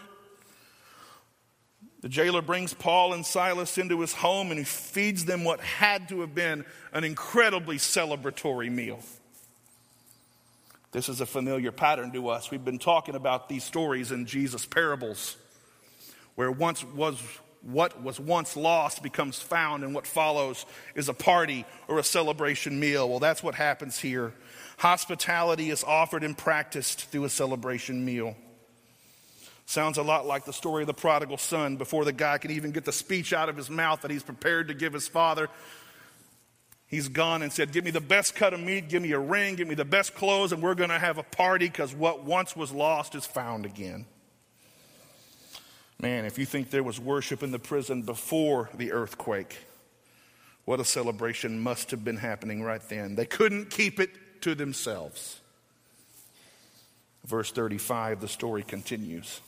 The 2.03 2.09
jailer 2.09 2.43
brings 2.43 2.73
Paul 2.73 3.15
and 3.15 3.27
Silas 3.27 3.79
into 3.79 4.01
his 4.01 4.13
home 4.13 4.51
and 4.51 4.59
he 4.59 4.65
feeds 4.65 5.25
them 5.25 5.43
what 5.43 5.59
had 5.59 6.09
to 6.11 6.21
have 6.21 6.37
been 6.37 6.65
an 6.93 7.03
incredibly 7.03 7.79
celebratory 7.79 8.71
meal. 8.71 9.01
This 10.97 11.11
is 11.11 11.21
a 11.21 11.27
familiar 11.27 11.73
pattern 11.73 12.11
to 12.13 12.31
us. 12.31 12.51
We've 12.51 12.65
been 12.65 12.79
talking 12.79 13.17
about 13.17 13.51
these 13.51 13.65
stories 13.65 14.13
in 14.13 14.25
Jesus' 14.25 14.65
parables, 14.65 15.37
where 16.37 16.51
once 16.51 16.83
was 16.85 17.21
what 17.61 18.03
was 18.03 18.19
once 18.19 18.57
lost 18.57 19.03
becomes 19.03 19.39
found, 19.39 19.85
and 19.85 19.95
what 19.95 20.07
follows 20.07 20.65
is 20.95 21.11
a 21.11 21.13
party 21.13 21.67
or 21.87 21.99
a 21.99 22.03
celebration 22.03 22.81
meal. 22.81 23.11
Well, 23.11 23.19
that's 23.19 23.43
what 23.43 23.55
happens 23.55 23.99
here. 23.99 24.33
Hospitality 24.79 25.69
is 25.69 25.85
offered 25.85 26.25
and 26.25 26.35
practiced 26.37 27.11
through 27.11 27.25
a 27.25 27.29
celebration 27.29 28.03
meal. 28.03 28.35
Sounds 29.67 29.99
a 29.99 30.03
lot 30.03 30.25
like 30.25 30.47
the 30.47 30.53
story 30.55 30.85
of 30.85 30.87
the 30.87 30.95
prodigal 30.95 31.37
son 31.37 31.77
before 31.77 32.07
the 32.07 32.13
guy 32.13 32.39
can 32.39 32.53
even 32.53 32.71
get 32.71 32.87
the 32.87 32.93
speech 32.93 33.35
out 33.35 33.51
of 33.51 33.57
his 33.59 33.69
mouth 33.69 34.01
that 34.01 34.11
he's 34.11 34.23
prepared 34.23 34.69
to 34.69 34.75
give 34.75 34.95
his 34.95 35.09
father. 35.09 35.51
He's 36.89 37.09
gone 37.09 37.43
and 37.43 37.53
said, 37.53 37.73
Give 37.73 37.85
me 37.85 37.91
the 37.91 38.01
best 38.01 38.35
cut 38.35 38.55
of 38.55 38.61
meat, 38.61 38.89
give 38.89 39.03
me 39.03 39.13
a 39.13 39.19
ring, 39.19 39.57
give 39.57 39.67
me 39.67 39.75
the 39.75 39.85
best 39.85 40.15
clothes, 40.15 40.53
and 40.53 40.63
we're 40.63 40.75
going 40.75 40.91
to 40.91 40.99
have 40.99 41.19
a 41.19 41.25
party 41.25 41.67
because 41.67 41.95
what 41.95 42.25
once 42.25 42.55
was 42.55 42.71
lost 42.71 43.15
is 43.15 43.27
found 43.27 43.67
again. 43.67 44.07
Man, 46.01 46.25
if 46.25 46.39
you 46.39 46.45
think 46.45 46.71
there 46.71 46.83
was 46.83 47.01
worship 47.01 47.43
in 47.43 47.51
the 47.51 47.59
prison 47.59 48.03
before 48.03 48.71
the 48.75 48.93
earthquake, 48.93 49.57
what 50.65 50.79
a 50.79 50.85
celebration 50.85 51.59
must 51.59 51.91
have 51.91 52.05
been 52.05 52.19
happening 52.19 52.63
right 52.63 52.83
then. 52.89 53.15
They 53.15 53.27
couldn't 53.27 53.71
keep 53.71 53.99
it 53.99 54.11
to 54.43 54.55
themselves. 54.55 55.41
Verse 57.25 57.51
35, 57.51 58.21
the 58.21 58.29
story 58.29 58.63
continues. 58.63 59.41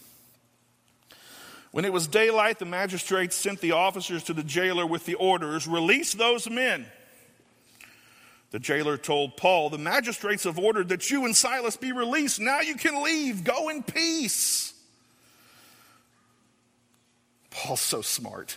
When 1.71 1.85
it 1.85 1.93
was 1.93 2.07
daylight, 2.07 2.59
the 2.59 2.65
magistrates 2.65 3.37
sent 3.37 3.61
the 3.61 3.73
officers 3.73 4.25
to 4.25 4.33
the 4.33 4.43
jailer 4.43 4.87
with 4.87 5.05
the 5.05 5.15
orders 5.15 5.69
release 5.69 6.13
those 6.13 6.49
men. 6.49 6.87
The 8.51 8.59
jailer 8.59 8.97
told 8.97 9.37
Paul, 9.37 9.71
The 9.71 9.79
magistrates 9.79 10.45
have 10.45 10.59
ordered 10.59 10.89
that 10.89 11.11
you 11.11 11.25
and 11.25 11.37
Silas 11.37 11.77
be 11.77 11.93
released. 11.93 12.41
Now 12.41 12.61
you 12.61 12.77
can 12.77 13.03
leave. 13.03 13.45
Go 13.45 13.69
in 13.69 13.83
peace. 13.83 14.73
Paul's 17.51 17.81
so 17.81 18.03
smart. 18.03 18.57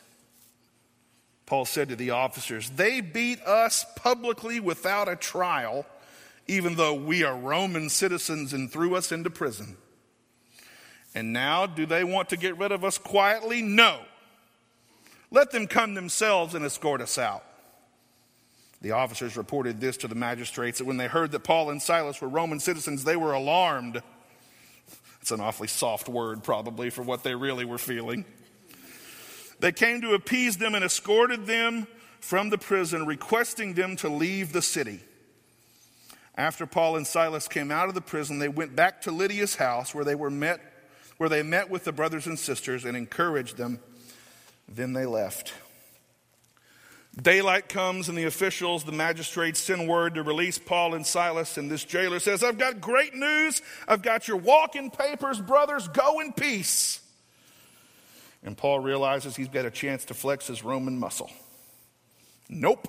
Paul 1.46 1.66
said 1.66 1.90
to 1.90 1.98
the 1.98 2.12
officers, 2.12 2.70
They 2.70 3.02
beat 3.02 3.42
us 3.42 3.86
publicly 3.98 4.62
without 4.62 5.10
a 5.10 5.18
trial, 5.18 5.86
even 6.48 6.76
though 6.76 6.94
we 6.94 7.24
are 7.24 7.36
Roman 7.36 7.90
citizens 7.90 8.54
and 8.54 8.72
threw 8.72 8.96
us 8.96 9.12
into 9.12 9.30
prison. 9.30 9.76
And 11.14 11.34
now, 11.34 11.66
do 11.66 11.86
they 11.86 12.06
want 12.06 12.30
to 12.30 12.38
get 12.38 12.58
rid 12.58 12.72
of 12.72 12.86
us 12.86 12.98
quietly? 12.98 13.62
No. 13.62 14.00
Let 15.30 15.52
them 15.52 15.68
come 15.68 15.94
themselves 15.94 16.56
and 16.56 16.64
escort 16.64 17.02
us 17.02 17.18
out. 17.18 17.44
The 18.82 18.92
officers 18.92 19.38
reported 19.38 19.80
this 19.80 19.98
to 19.98 20.08
the 20.08 20.16
magistrates 20.16 20.80
that 20.80 20.86
when 20.86 20.98
they 20.98 21.08
heard 21.08 21.32
that 21.32 21.44
Paul 21.44 21.70
and 21.70 21.82
Silas 21.82 22.20
were 22.20 22.28
Roman 22.28 22.60
citizens, 22.60 23.04
they 23.04 23.16
were 23.16 23.34
alarmed. 23.34 24.02
It's 25.22 25.32
an 25.32 25.40
awfully 25.40 25.68
soft 25.68 26.10
word, 26.10 26.44
probably, 26.44 26.90
for 26.90 27.04
what 27.04 27.24
they 27.24 27.36
really 27.36 27.64
were 27.64 27.78
feeling. 27.78 28.26
They 29.60 29.72
came 29.72 30.02
to 30.02 30.16
appease 30.16 30.58
them 30.58 30.74
and 30.74 30.84
escorted 30.84 31.46
them 31.46 31.86
from 32.20 32.50
the 32.50 32.58
prison, 32.58 33.06
requesting 33.06 33.76
them 33.76 33.96
to 33.98 34.10
leave 34.10 34.52
the 34.52 34.62
city. 34.64 35.02
After 36.36 36.66
Paul 36.66 36.96
and 36.96 37.06
Silas 37.06 37.48
came 37.48 37.70
out 37.70 37.88
of 37.88 37.94
the 37.94 38.02
prison, 38.02 38.40
they 38.40 38.48
went 38.48 38.76
back 38.76 39.02
to 39.04 39.12
Lydia's 39.12 39.56
house 39.56 39.94
where 39.94 40.06
they 40.06 40.16
were 40.16 40.32
met 40.32 40.60
where 41.22 41.30
they 41.30 41.44
met 41.44 41.70
with 41.70 41.84
the 41.84 41.92
brothers 41.92 42.26
and 42.26 42.40
sisters 42.40 42.84
and 42.84 42.98
encouraged 42.98 43.56
them. 43.56 43.80
Then 44.68 44.94
they 44.94 45.06
left. 45.06 45.54
Daylight 47.20 47.68
comes, 47.68 48.08
and 48.08 48.18
the 48.18 48.24
officials, 48.24 48.86
the 48.86 48.94
magistrates, 48.94 49.60
send 49.60 49.88
word 49.88 50.16
to 50.16 50.24
release 50.24 50.58
Paul 50.58 50.94
and 50.94 51.06
Silas. 51.06 51.58
And 51.58 51.70
this 51.70 51.84
jailer 51.84 52.20
says, 52.20 52.42
I've 52.42 52.58
got 52.58 52.80
great 52.80 53.14
news. 53.14 53.62
I've 53.88 54.02
got 54.02 54.30
your 54.30 54.38
walking 54.38 54.90
papers, 54.90 55.40
brothers. 55.42 55.90
Go 55.90 56.22
in 56.22 56.32
peace. 56.32 57.02
And 58.44 58.58
Paul 58.58 58.80
realizes 58.80 59.36
he's 59.36 59.50
got 59.50 59.66
a 59.66 59.72
chance 59.72 60.06
to 60.06 60.14
flex 60.14 60.48
his 60.48 60.64
Roman 60.64 60.98
muscle. 60.98 61.30
Nope. 62.50 62.88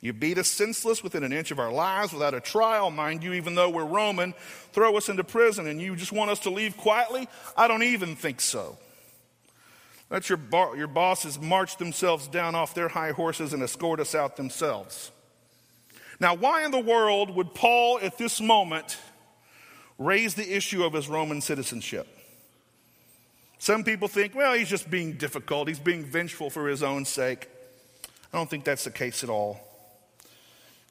You 0.00 0.12
beat 0.12 0.36
us 0.36 0.48
senseless 0.48 1.02
within 1.02 1.24
an 1.24 1.32
inch 1.32 1.50
of 1.50 1.58
our 1.58 1.72
lives 1.72 2.12
without 2.12 2.34
a 2.34 2.40
trial, 2.40 2.90
mind 2.90 3.22
you, 3.22 3.32
even 3.34 3.54
though 3.54 3.70
we're 3.70 3.86
Roman. 3.86 4.34
Throw 4.72 4.96
us 4.98 5.08
into 5.08 5.24
prison 5.24 5.66
and 5.66 5.80
you 5.80 5.96
just 5.96 6.12
want 6.12 6.30
us 6.30 6.40
to 6.40 6.50
leave 6.50 6.76
quietly? 6.76 7.28
I 7.56 7.68
don't 7.68 7.84
even 7.84 8.14
think 8.14 8.40
so. 8.40 8.76
Let 10.14 10.28
your, 10.28 10.38
your 10.76 10.86
bosses 10.86 11.40
march 11.40 11.76
themselves 11.76 12.28
down 12.28 12.54
off 12.54 12.72
their 12.72 12.86
high 12.86 13.10
horses 13.10 13.52
and 13.52 13.60
escort 13.64 13.98
us 13.98 14.14
out 14.14 14.36
themselves. 14.36 15.10
Now, 16.20 16.36
why 16.36 16.64
in 16.64 16.70
the 16.70 16.78
world 16.78 17.34
would 17.34 17.52
Paul 17.52 17.98
at 18.00 18.16
this 18.16 18.40
moment 18.40 18.96
raise 19.98 20.34
the 20.34 20.56
issue 20.56 20.84
of 20.84 20.92
his 20.92 21.08
Roman 21.08 21.40
citizenship? 21.40 22.06
Some 23.58 23.82
people 23.82 24.06
think, 24.06 24.36
well, 24.36 24.52
he's 24.52 24.68
just 24.68 24.88
being 24.88 25.14
difficult. 25.14 25.66
He's 25.66 25.80
being 25.80 26.04
vengeful 26.04 26.48
for 26.48 26.68
his 26.68 26.84
own 26.84 27.04
sake. 27.06 27.48
I 28.32 28.36
don't 28.36 28.48
think 28.48 28.62
that's 28.62 28.84
the 28.84 28.92
case 28.92 29.24
at 29.24 29.30
all. 29.30 29.66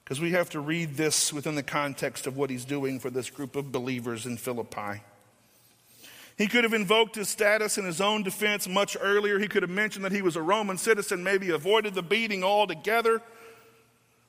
Because 0.03 0.19
we 0.19 0.31
have 0.31 0.49
to 0.49 0.59
read 0.59 0.97
this 0.97 1.31
within 1.31 1.55
the 1.55 1.63
context 1.63 2.27
of 2.27 2.35
what 2.35 2.49
he's 2.49 2.65
doing 2.65 2.99
for 2.99 3.09
this 3.09 3.29
group 3.29 3.55
of 3.55 3.71
believers 3.71 4.25
in 4.25 4.35
Philippi. 4.35 5.01
He 6.37 6.47
could 6.47 6.63
have 6.63 6.73
invoked 6.73 7.15
his 7.15 7.29
status 7.29 7.77
in 7.77 7.85
his 7.85 8.01
own 8.01 8.23
defense 8.23 8.67
much 8.67 8.97
earlier. 8.99 9.37
He 9.37 9.47
could 9.47 9.61
have 9.61 9.69
mentioned 9.69 10.03
that 10.03 10.11
he 10.11 10.21
was 10.21 10.35
a 10.35 10.41
Roman 10.41 10.77
citizen, 10.77 11.23
maybe 11.23 11.49
avoided 11.51 11.93
the 11.93 12.01
beating 12.01 12.43
altogether. 12.43 13.21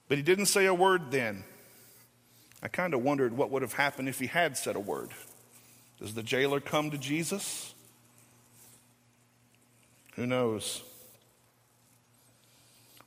But 0.08 0.18
he 0.18 0.22
didn't 0.22 0.46
say 0.46 0.66
a 0.66 0.74
word 0.74 1.10
then. 1.10 1.44
I 2.62 2.68
kind 2.68 2.94
of 2.94 3.02
wondered 3.02 3.36
what 3.36 3.50
would 3.50 3.62
have 3.62 3.74
happened 3.74 4.08
if 4.08 4.18
he 4.18 4.26
had 4.26 4.56
said 4.56 4.76
a 4.76 4.80
word. 4.80 5.10
Does 5.98 6.14
the 6.14 6.22
jailer 6.22 6.60
come 6.60 6.90
to 6.90 6.98
Jesus? 6.98 7.74
Who 10.16 10.26
knows? 10.26 10.82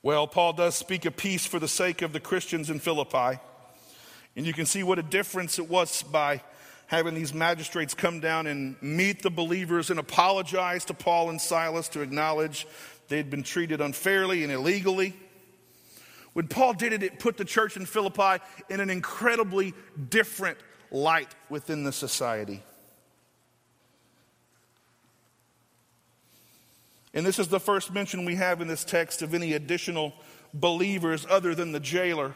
Well, 0.02 0.26
Paul 0.26 0.52
does 0.52 0.74
speak 0.74 1.04
of 1.04 1.16
peace 1.16 1.46
for 1.46 1.58
the 1.58 1.68
sake 1.68 2.02
of 2.02 2.12
the 2.12 2.20
Christians 2.20 2.70
in 2.70 2.78
Philippi. 2.78 3.40
And 4.36 4.46
you 4.46 4.52
can 4.52 4.66
see 4.66 4.82
what 4.82 4.98
a 4.98 5.02
difference 5.02 5.58
it 5.58 5.68
was 5.68 6.02
by 6.02 6.42
having 6.88 7.14
these 7.14 7.32
magistrates 7.32 7.94
come 7.94 8.18
down 8.18 8.46
and 8.46 8.74
meet 8.82 9.22
the 9.22 9.30
believers 9.30 9.90
and 9.90 10.00
apologize 10.00 10.86
to 10.86 10.94
Paul 10.94 11.30
and 11.30 11.40
Silas 11.40 11.88
to 11.90 12.00
acknowledge 12.00 12.66
they'd 13.08 13.30
been 13.30 13.42
treated 13.42 13.80
unfairly 13.80 14.42
and 14.42 14.50
illegally. 14.50 15.14
When 16.32 16.48
Paul 16.48 16.72
did 16.72 16.92
it, 16.94 17.02
it 17.02 17.18
put 17.18 17.36
the 17.36 17.44
church 17.44 17.76
in 17.76 17.84
Philippi 17.84 18.42
in 18.70 18.80
an 18.80 18.90
incredibly 18.90 19.74
different 20.08 20.58
light 20.90 21.28
within 21.50 21.84
the 21.84 21.92
society. 21.92 22.62
And 27.12 27.26
this 27.26 27.38
is 27.38 27.48
the 27.48 27.60
first 27.60 27.92
mention 27.92 28.24
we 28.24 28.36
have 28.36 28.62
in 28.62 28.68
this 28.68 28.84
text 28.84 29.20
of 29.20 29.34
any 29.34 29.52
additional 29.52 30.14
believers 30.54 31.26
other 31.28 31.54
than 31.54 31.72
the 31.72 31.80
jailer. 31.80 32.34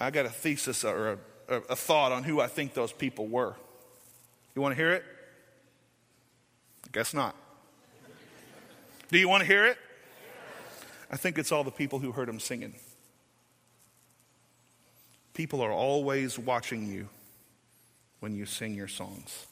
I 0.00 0.10
got 0.10 0.26
a 0.26 0.30
thesis 0.30 0.84
or 0.84 1.12
a, 1.12 1.18
a, 1.48 1.76
thought 1.76 2.12
on 2.12 2.24
who 2.24 2.40
I 2.40 2.46
think 2.46 2.74
those 2.74 2.92
people 2.92 3.26
were. 3.26 3.54
You 4.54 4.62
want 4.62 4.72
to 4.72 4.76
hear 4.76 4.92
it? 4.92 5.04
I 6.84 6.88
guess 6.92 7.14
not. 7.14 7.34
Do 9.10 9.18
you 9.18 9.28
want 9.28 9.42
to 9.42 9.46
hear 9.46 9.66
it? 9.66 9.78
I 11.10 11.16
think 11.16 11.38
it's 11.38 11.52
all 11.52 11.62
the 11.62 11.70
people 11.70 11.98
who 11.98 12.12
heard 12.12 12.28
him 12.28 12.40
singing. 12.40 12.74
People 15.34 15.60
are 15.60 15.72
always 15.72 16.38
watching 16.38 16.90
you 16.90 17.08
when 18.20 18.34
you 18.34 18.46
sing 18.46 18.74
your 18.74 18.88
songs. 18.88 19.46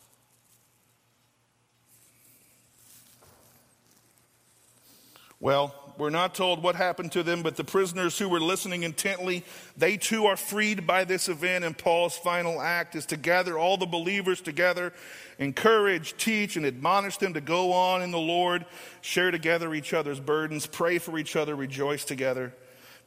Well, 5.40 5.74
we're 5.96 6.10
not 6.10 6.34
told 6.34 6.62
what 6.62 6.74
happened 6.74 7.12
to 7.12 7.22
them, 7.22 7.42
but 7.42 7.56
the 7.56 7.64
prisoners 7.64 8.18
who 8.18 8.28
were 8.28 8.40
listening 8.40 8.82
intently, 8.82 9.44
they 9.76 9.96
too 9.96 10.26
are 10.26 10.36
freed 10.36 10.86
by 10.86 11.04
this 11.04 11.28
event. 11.28 11.64
And 11.64 11.76
Paul's 11.76 12.16
final 12.16 12.60
act 12.60 12.96
is 12.96 13.06
to 13.06 13.16
gather 13.16 13.58
all 13.58 13.76
the 13.76 13.86
believers 13.86 14.40
together, 14.40 14.92
encourage, 15.38 16.16
teach, 16.16 16.56
and 16.56 16.66
admonish 16.66 17.18
them 17.18 17.34
to 17.34 17.40
go 17.40 17.72
on 17.72 18.02
in 18.02 18.10
the 18.10 18.18
Lord, 18.18 18.64
share 19.02 19.30
together 19.30 19.74
each 19.74 19.92
other's 19.92 20.20
burdens, 20.20 20.66
pray 20.66 20.98
for 20.98 21.18
each 21.18 21.36
other, 21.36 21.54
rejoice 21.54 22.04
together, 22.04 22.54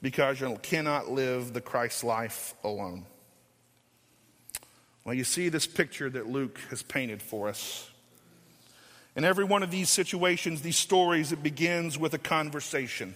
because 0.02 0.40
you 0.40 0.58
cannot 0.62 1.10
live 1.10 1.54
the 1.54 1.62
Christ 1.62 2.04
life 2.04 2.54
alone. 2.64 3.06
Well, 5.04 5.16
you 5.16 5.24
see 5.24 5.50
this 5.50 5.68
picture 5.68 6.10
that 6.10 6.28
Luke 6.28 6.60
has 6.70 6.84
painted 6.84 7.22
for 7.22 7.48
us. 7.48 7.90
In 9.18 9.26
every 9.26 9.46
one 9.46 9.64
of 9.64 9.72
these 9.72 9.90
situations, 9.90 10.62
these 10.62 10.78
stories, 10.78 11.32
it 11.32 11.42
begins 11.42 11.98
with 11.98 12.14
a 12.14 12.20
conversation. 12.20 13.16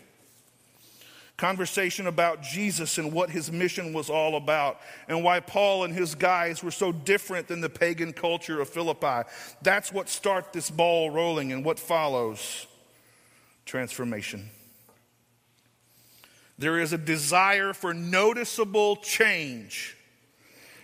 Conversation 1.38 2.08
about 2.08 2.42
Jesus 2.42 2.98
and 2.98 3.14
what 3.14 3.30
his 3.30 3.52
mission 3.52 3.94
was 3.94 4.10
all 4.10 4.36
about, 4.36 4.80
and 5.08 5.24
why 5.24 5.40
Paul 5.40 5.84
and 5.84 5.94
his 5.94 6.16
guys 6.16 6.64
were 6.64 6.72
so 6.72 6.92
different 6.92 7.48
than 7.48 7.62
the 7.62 7.70
pagan 7.70 8.14
culture 8.14 8.60
of 8.60 8.68
Philippi. 8.68 9.30
That's 9.62 9.94
what 9.94 10.10
starts 10.10 10.50
this 10.54 10.72
ball 10.72 11.12
rolling, 11.12 11.52
and 11.52 11.64
what 11.64 11.78
follows 11.78 12.66
transformation. 13.66 14.50
There 16.58 16.80
is 16.80 16.94
a 16.94 16.98
desire 16.98 17.74
for 17.74 17.94
noticeable 17.94 18.96
change 18.96 19.96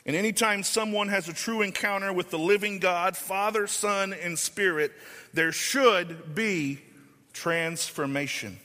And 0.07 0.15
anytime 0.15 0.63
someone 0.63 1.09
has 1.09 1.27
a 1.27 1.33
true 1.33 1.61
encounter 1.61 2.13
with 2.13 2.29
the 2.29 2.39
living 2.39 2.79
God, 2.79 3.17
Father, 3.17 3.67
Son, 3.67 4.13
and 4.13 4.39
Spirit, 4.39 4.93
there 5.33 5.51
should 5.51 6.33
be 6.33 6.79
transformation. 7.33 8.57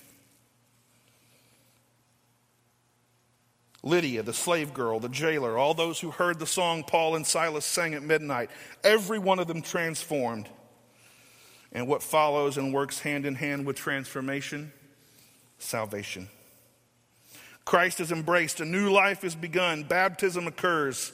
Lydia, 3.83 4.23
the 4.23 4.33
slave 4.33 4.73
girl, 4.73 5.01
the 5.01 5.09
jailer, 5.09 5.59
all 5.59 5.75
those 5.75 5.99
who 5.99 6.13
heard 6.13 6.39
the 6.39 6.47
song 6.47 6.85
Paul 6.85 7.17
and 7.17 7.27
Silas 7.27 7.65
sang 7.65 7.95
at 7.95 8.05
midnight, 8.05 8.49
every 8.85 9.19
one 9.19 9.41
of 9.41 9.49
them 9.49 9.63
transformed. 9.63 10.49
And 11.73 11.89
what 11.89 12.05
follows 12.05 12.57
and 12.57 12.73
works 12.73 13.01
hand 13.01 13.27
in 13.27 13.35
hand 13.35 13.67
with 13.67 13.75
transformation? 13.75 14.73
Salvation. 15.59 16.29
Christ 17.65 17.99
is 17.99 18.13
embraced, 18.13 18.61
a 18.61 18.65
new 18.65 18.93
life 18.93 19.25
is 19.25 19.35
begun, 19.35 19.83
baptism 19.83 20.47
occurs. 20.47 21.13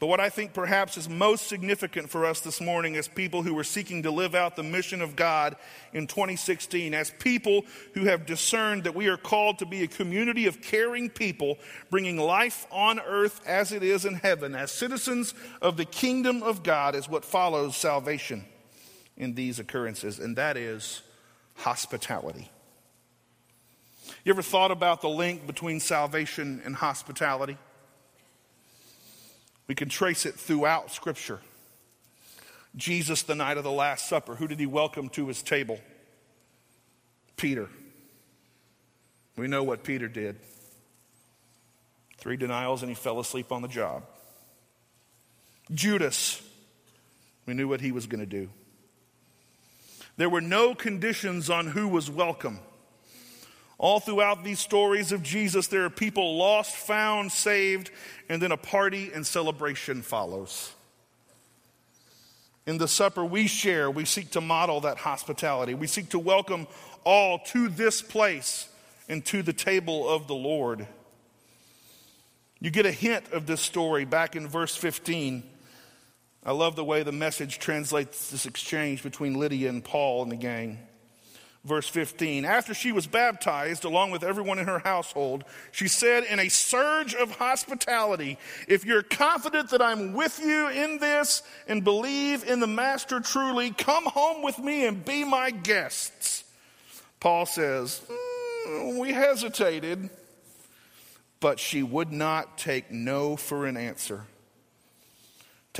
But 0.00 0.06
what 0.06 0.18
I 0.18 0.30
think 0.30 0.54
perhaps 0.54 0.96
is 0.96 1.10
most 1.10 1.46
significant 1.46 2.08
for 2.08 2.24
us 2.24 2.40
this 2.40 2.58
morning 2.58 2.96
as 2.96 3.06
people 3.06 3.42
who 3.42 3.56
are 3.58 3.64
seeking 3.64 4.04
to 4.04 4.10
live 4.10 4.34
out 4.34 4.56
the 4.56 4.62
mission 4.62 5.02
of 5.02 5.14
God 5.14 5.56
in 5.92 6.06
2016, 6.06 6.94
as 6.94 7.10
people 7.18 7.66
who 7.92 8.06
have 8.06 8.24
discerned 8.24 8.84
that 8.84 8.94
we 8.94 9.08
are 9.08 9.18
called 9.18 9.58
to 9.58 9.66
be 9.66 9.82
a 9.82 9.86
community 9.86 10.46
of 10.46 10.62
caring 10.62 11.10
people, 11.10 11.58
bringing 11.90 12.16
life 12.16 12.66
on 12.70 12.98
earth 12.98 13.46
as 13.46 13.72
it 13.72 13.82
is 13.82 14.06
in 14.06 14.14
heaven, 14.14 14.54
as 14.54 14.72
citizens 14.72 15.34
of 15.60 15.76
the 15.76 15.84
kingdom 15.84 16.42
of 16.42 16.62
God, 16.62 16.94
is 16.94 17.06
what 17.06 17.22
follows 17.22 17.76
salvation 17.76 18.46
in 19.18 19.34
these 19.34 19.58
occurrences, 19.58 20.18
and 20.18 20.36
that 20.36 20.56
is 20.56 21.02
hospitality. 21.56 22.50
You 24.24 24.32
ever 24.32 24.40
thought 24.40 24.70
about 24.70 25.02
the 25.02 25.10
link 25.10 25.46
between 25.46 25.78
salvation 25.78 26.62
and 26.64 26.74
hospitality? 26.74 27.58
We 29.70 29.76
can 29.76 29.88
trace 29.88 30.26
it 30.26 30.34
throughout 30.34 30.90
Scripture. 30.90 31.38
Jesus, 32.74 33.22
the 33.22 33.36
night 33.36 33.56
of 33.56 33.62
the 33.62 33.70
Last 33.70 34.08
Supper, 34.08 34.34
who 34.34 34.48
did 34.48 34.58
he 34.58 34.66
welcome 34.66 35.08
to 35.10 35.28
his 35.28 35.44
table? 35.44 35.78
Peter. 37.36 37.68
We 39.36 39.46
know 39.46 39.62
what 39.62 39.84
Peter 39.84 40.08
did 40.08 40.40
three 42.18 42.36
denials, 42.36 42.82
and 42.82 42.90
he 42.90 42.96
fell 42.96 43.20
asleep 43.20 43.52
on 43.52 43.62
the 43.62 43.68
job. 43.68 44.02
Judas, 45.72 46.42
we 47.46 47.54
knew 47.54 47.68
what 47.68 47.80
he 47.80 47.92
was 47.92 48.08
going 48.08 48.18
to 48.18 48.26
do. 48.26 48.48
There 50.16 50.28
were 50.28 50.40
no 50.40 50.74
conditions 50.74 51.48
on 51.48 51.68
who 51.68 51.86
was 51.86 52.10
welcome. 52.10 52.58
All 53.80 53.98
throughout 53.98 54.44
these 54.44 54.60
stories 54.60 55.10
of 55.10 55.22
Jesus, 55.22 55.68
there 55.68 55.86
are 55.86 55.90
people 55.90 56.36
lost, 56.36 56.76
found, 56.76 57.32
saved, 57.32 57.90
and 58.28 58.42
then 58.42 58.52
a 58.52 58.58
party 58.58 59.10
and 59.14 59.26
celebration 59.26 60.02
follows. 60.02 60.74
In 62.66 62.76
the 62.76 62.86
supper 62.86 63.24
we 63.24 63.46
share, 63.46 63.90
we 63.90 64.04
seek 64.04 64.32
to 64.32 64.42
model 64.42 64.82
that 64.82 64.98
hospitality. 64.98 65.72
We 65.72 65.86
seek 65.86 66.10
to 66.10 66.18
welcome 66.18 66.66
all 67.04 67.38
to 67.38 67.70
this 67.70 68.02
place 68.02 68.68
and 69.08 69.24
to 69.24 69.42
the 69.42 69.54
table 69.54 70.06
of 70.06 70.28
the 70.28 70.34
Lord. 70.34 70.86
You 72.60 72.70
get 72.70 72.84
a 72.84 72.92
hint 72.92 73.32
of 73.32 73.46
this 73.46 73.62
story 73.62 74.04
back 74.04 74.36
in 74.36 74.46
verse 74.46 74.76
15. 74.76 75.42
I 76.44 76.52
love 76.52 76.76
the 76.76 76.84
way 76.84 77.02
the 77.02 77.12
message 77.12 77.58
translates 77.58 78.30
this 78.30 78.44
exchange 78.44 79.02
between 79.02 79.40
Lydia 79.40 79.70
and 79.70 79.82
Paul 79.82 80.22
and 80.22 80.30
the 80.30 80.36
gang. 80.36 80.80
Verse 81.64 81.88
15 81.88 82.44
After 82.44 82.72
she 82.72 82.92
was 82.92 83.06
baptized, 83.06 83.84
along 83.84 84.10
with 84.10 84.22
everyone 84.22 84.58
in 84.58 84.66
her 84.66 84.78
household, 84.78 85.44
she 85.72 85.88
said 85.88 86.24
in 86.24 86.38
a 86.38 86.48
surge 86.48 87.14
of 87.14 87.32
hospitality, 87.32 88.38
If 88.66 88.84
you're 88.84 89.02
confident 89.02 89.70
that 89.70 89.82
I'm 89.82 90.14
with 90.14 90.40
you 90.42 90.68
in 90.68 90.98
this 90.98 91.42
and 91.68 91.84
believe 91.84 92.44
in 92.44 92.60
the 92.60 92.66
Master 92.66 93.20
truly, 93.20 93.70
come 93.72 94.04
home 94.04 94.42
with 94.42 94.58
me 94.58 94.86
and 94.86 95.04
be 95.04 95.24
my 95.24 95.50
guests. 95.50 96.44
Paul 97.20 97.44
says, 97.44 98.00
mm, 98.66 98.98
We 98.98 99.12
hesitated, 99.12 100.08
but 101.40 101.60
she 101.60 101.82
would 101.82 102.10
not 102.10 102.56
take 102.56 102.90
no 102.90 103.36
for 103.36 103.66
an 103.66 103.76
answer. 103.76 104.24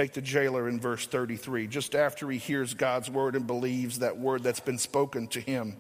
Take 0.01 0.15
the 0.15 0.23
jailer 0.23 0.67
in 0.67 0.81
verse 0.81 1.07
33, 1.07 1.67
just 1.67 1.95
after 1.95 2.31
he 2.31 2.39
hears 2.39 2.73
God's 2.73 3.11
word 3.11 3.37
and 3.37 3.47
believes 3.47 3.99
that 3.99 4.17
word 4.17 4.43
that's 4.43 4.59
been 4.59 4.79
spoken 4.79 5.27
to 5.27 5.41
him. 5.41 5.77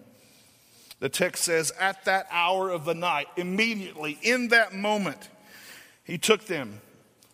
The 0.98 1.08
text 1.08 1.42
says, 1.42 1.72
At 1.80 2.04
that 2.04 2.26
hour 2.30 2.68
of 2.68 2.84
the 2.84 2.92
night, 2.92 3.28
immediately 3.38 4.18
in 4.20 4.48
that 4.48 4.74
moment, 4.74 5.30
he 6.04 6.18
took 6.18 6.44
them, 6.44 6.82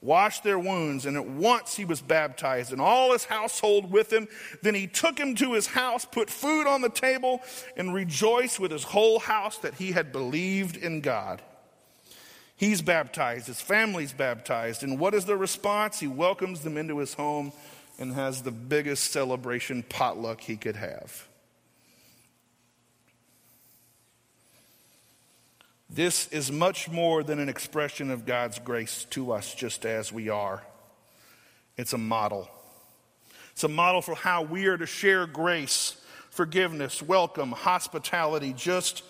washed 0.01 0.45
their 0.45 0.61
wounds, 0.61 1.07
and 1.07 1.17
at 1.17 1.27
once 1.27 1.75
he 1.75 1.85
was 1.85 2.01
baptized, 2.01 2.71
and 2.71 2.81
all 2.81 3.13
his 3.13 3.25
household 3.25 3.91
with 3.91 4.13
him. 4.13 4.29
Then 4.63 4.77
he 4.77 4.87
took 4.87 5.19
him 5.19 5.35
to 5.35 5.55
his 5.55 5.67
house, 5.67 6.05
put 6.05 6.31
food 6.31 6.69
on 6.69 6.83
the 6.83 6.89
table, 6.89 7.41
and 7.77 7.93
rejoiced 7.93 8.61
with 8.61 8.71
his 8.71 8.85
whole 8.85 9.19
house 9.19 9.59
that 9.59 9.75
he 9.75 9.91
had 9.91 10.13
believed 10.13 10.77
in 10.77 11.01
God. 11.01 11.43
He's 12.57 12.81
baptized, 12.81 13.49
his 13.49 13.61
family's 13.61 14.13
baptized. 14.13 14.83
And 14.83 14.99
what 14.99 15.13
is 15.15 15.27
the 15.27 15.37
response? 15.37 16.01
He 16.01 16.07
welcomes 16.07 16.63
them 16.63 16.79
into 16.79 16.99
his 16.99 17.15
home 17.15 17.53
and 17.99 18.15
has 18.15 18.43
the 18.43 18.51
biggest 18.51 19.13
celebration 19.13 19.83
potluck 19.83 20.41
he 20.41 20.57
could 20.57 20.77
have. 20.77 21.27
This 25.89 26.29
is 26.29 26.51
much 26.51 26.91
more 26.91 27.23
than 27.23 27.39
an 27.39 27.49
expression 27.49 28.11
of 28.11 28.27
God's 28.27 28.59
grace 28.59 29.07
to 29.11 29.33
us 29.33 29.55
just 29.55 29.87
as 29.87 30.13
we 30.13 30.29
are. 30.29 30.63
It's 31.77 31.93
a 31.93 31.99
model. 31.99 32.51
It's 33.53 33.65
a 33.65 33.69
model 33.69 34.03
for 34.03 34.15
how 34.15 34.43
we 34.43 34.67
are 34.67 34.77
to 34.77 34.87
share 34.87 35.27
grace, 35.27 35.97
forgiveness, 36.31 37.03
welcome, 37.03 37.53
hospitality, 37.53 38.53
just 38.53 39.03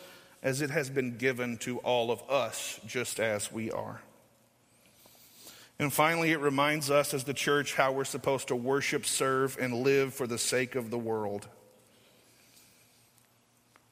as 0.47 0.63
it 0.63 0.71
has 0.71 0.89
been 0.89 1.17
given 1.17 1.57
to 1.57 1.79
all 1.79 2.13
of 2.13 2.23
us, 2.31 2.79
just 2.87 3.19
as 3.19 3.51
we 3.51 3.69
are. 3.73 4.01
And 5.77 5.93
finally, 5.93 6.31
it 6.31 6.39
reminds 6.39 6.89
us 6.89 7.13
as 7.13 7.25
the 7.25 7.35
church 7.35 7.75
how 7.75 7.91
we're 7.91 8.05
supposed 8.05 8.47
to 8.49 8.55
worship, 8.55 9.07
serve, 9.07 9.59
and 9.61 9.83
live 9.83 10.15
for 10.15 10.29
the 10.29 10.39
sake 10.39 10.77
of 10.77 10.89
the 10.89 10.99
world. 10.99 11.49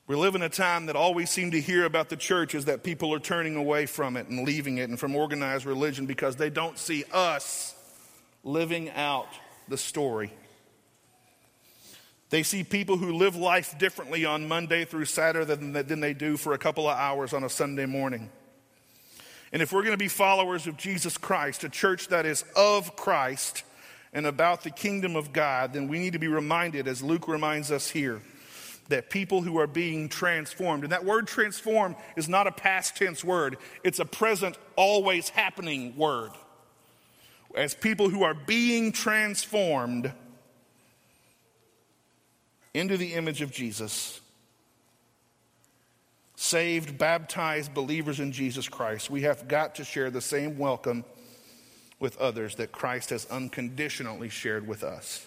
We 0.06 0.14
live 0.14 0.36
in 0.36 0.42
a 0.42 0.48
time 0.48 0.86
that 0.86 0.94
all 0.94 1.12
we 1.12 1.26
seem 1.26 1.50
to 1.50 1.60
hear 1.60 1.86
about 1.86 2.08
the 2.08 2.16
church 2.16 2.54
is 2.54 2.66
that 2.66 2.84
people 2.84 3.12
are 3.12 3.18
turning 3.18 3.56
away 3.56 3.86
from 3.86 4.16
it 4.16 4.28
and 4.28 4.46
leaving 4.46 4.78
it 4.78 4.88
and 4.88 4.98
from 4.98 5.16
organized 5.16 5.66
religion 5.66 6.06
because 6.06 6.36
they 6.36 6.50
don't 6.50 6.78
see 6.78 7.02
us 7.12 7.74
living 8.44 8.90
out 8.90 9.26
the 9.66 9.76
story. 9.76 10.30
They 12.30 12.42
see 12.42 12.64
people 12.64 12.96
who 12.96 13.14
live 13.14 13.36
life 13.36 13.78
differently 13.78 14.24
on 14.24 14.48
Monday 14.48 14.84
through 14.84 15.04
Saturday 15.04 15.54
than, 15.54 15.72
than 15.72 16.00
they 16.00 16.14
do 16.14 16.36
for 16.36 16.52
a 16.52 16.58
couple 16.58 16.88
of 16.88 16.98
hours 16.98 17.32
on 17.32 17.44
a 17.44 17.48
Sunday 17.48 17.86
morning. 17.86 18.30
And 19.52 19.62
if 19.62 19.72
we're 19.72 19.82
going 19.82 19.92
to 19.92 19.96
be 19.96 20.08
followers 20.08 20.66
of 20.66 20.76
Jesus 20.76 21.16
Christ, 21.16 21.62
a 21.62 21.68
church 21.68 22.08
that 22.08 22.26
is 22.26 22.44
of 22.56 22.96
Christ 22.96 23.62
and 24.12 24.26
about 24.26 24.62
the 24.62 24.70
kingdom 24.70 25.14
of 25.14 25.32
God, 25.32 25.72
then 25.74 25.86
we 25.86 25.98
need 25.98 26.14
to 26.14 26.18
be 26.18 26.28
reminded, 26.28 26.88
as 26.88 27.02
Luke 27.02 27.28
reminds 27.28 27.70
us 27.70 27.88
here, 27.88 28.20
that 28.88 29.10
people 29.10 29.42
who 29.42 29.58
are 29.58 29.66
being 29.66 30.08
transformed, 30.08 30.82
and 30.82 30.92
that 30.92 31.04
word 31.04 31.26
transform 31.26 31.94
is 32.16 32.28
not 32.28 32.46
a 32.46 32.52
past 32.52 32.96
tense 32.96 33.22
word, 33.22 33.56
it's 33.84 33.98
a 33.98 34.04
present, 34.04 34.58
always 34.76 35.28
happening 35.28 35.96
word. 35.96 36.32
As 37.54 37.74
people 37.74 38.08
who 38.08 38.24
are 38.24 38.34
being 38.34 38.90
transformed, 38.90 40.12
into 42.74 42.96
the 42.96 43.14
image 43.14 43.40
of 43.40 43.52
Jesus. 43.52 44.20
Saved, 46.36 46.98
baptized 46.98 47.72
believers 47.72 48.18
in 48.20 48.32
Jesus 48.32 48.68
Christ, 48.68 49.08
we 49.08 49.22
have 49.22 49.48
got 49.48 49.76
to 49.76 49.84
share 49.84 50.10
the 50.10 50.20
same 50.20 50.58
welcome 50.58 51.04
with 52.00 52.18
others 52.18 52.56
that 52.56 52.72
Christ 52.72 53.10
has 53.10 53.24
unconditionally 53.26 54.28
shared 54.28 54.66
with 54.66 54.82
us. 54.82 55.26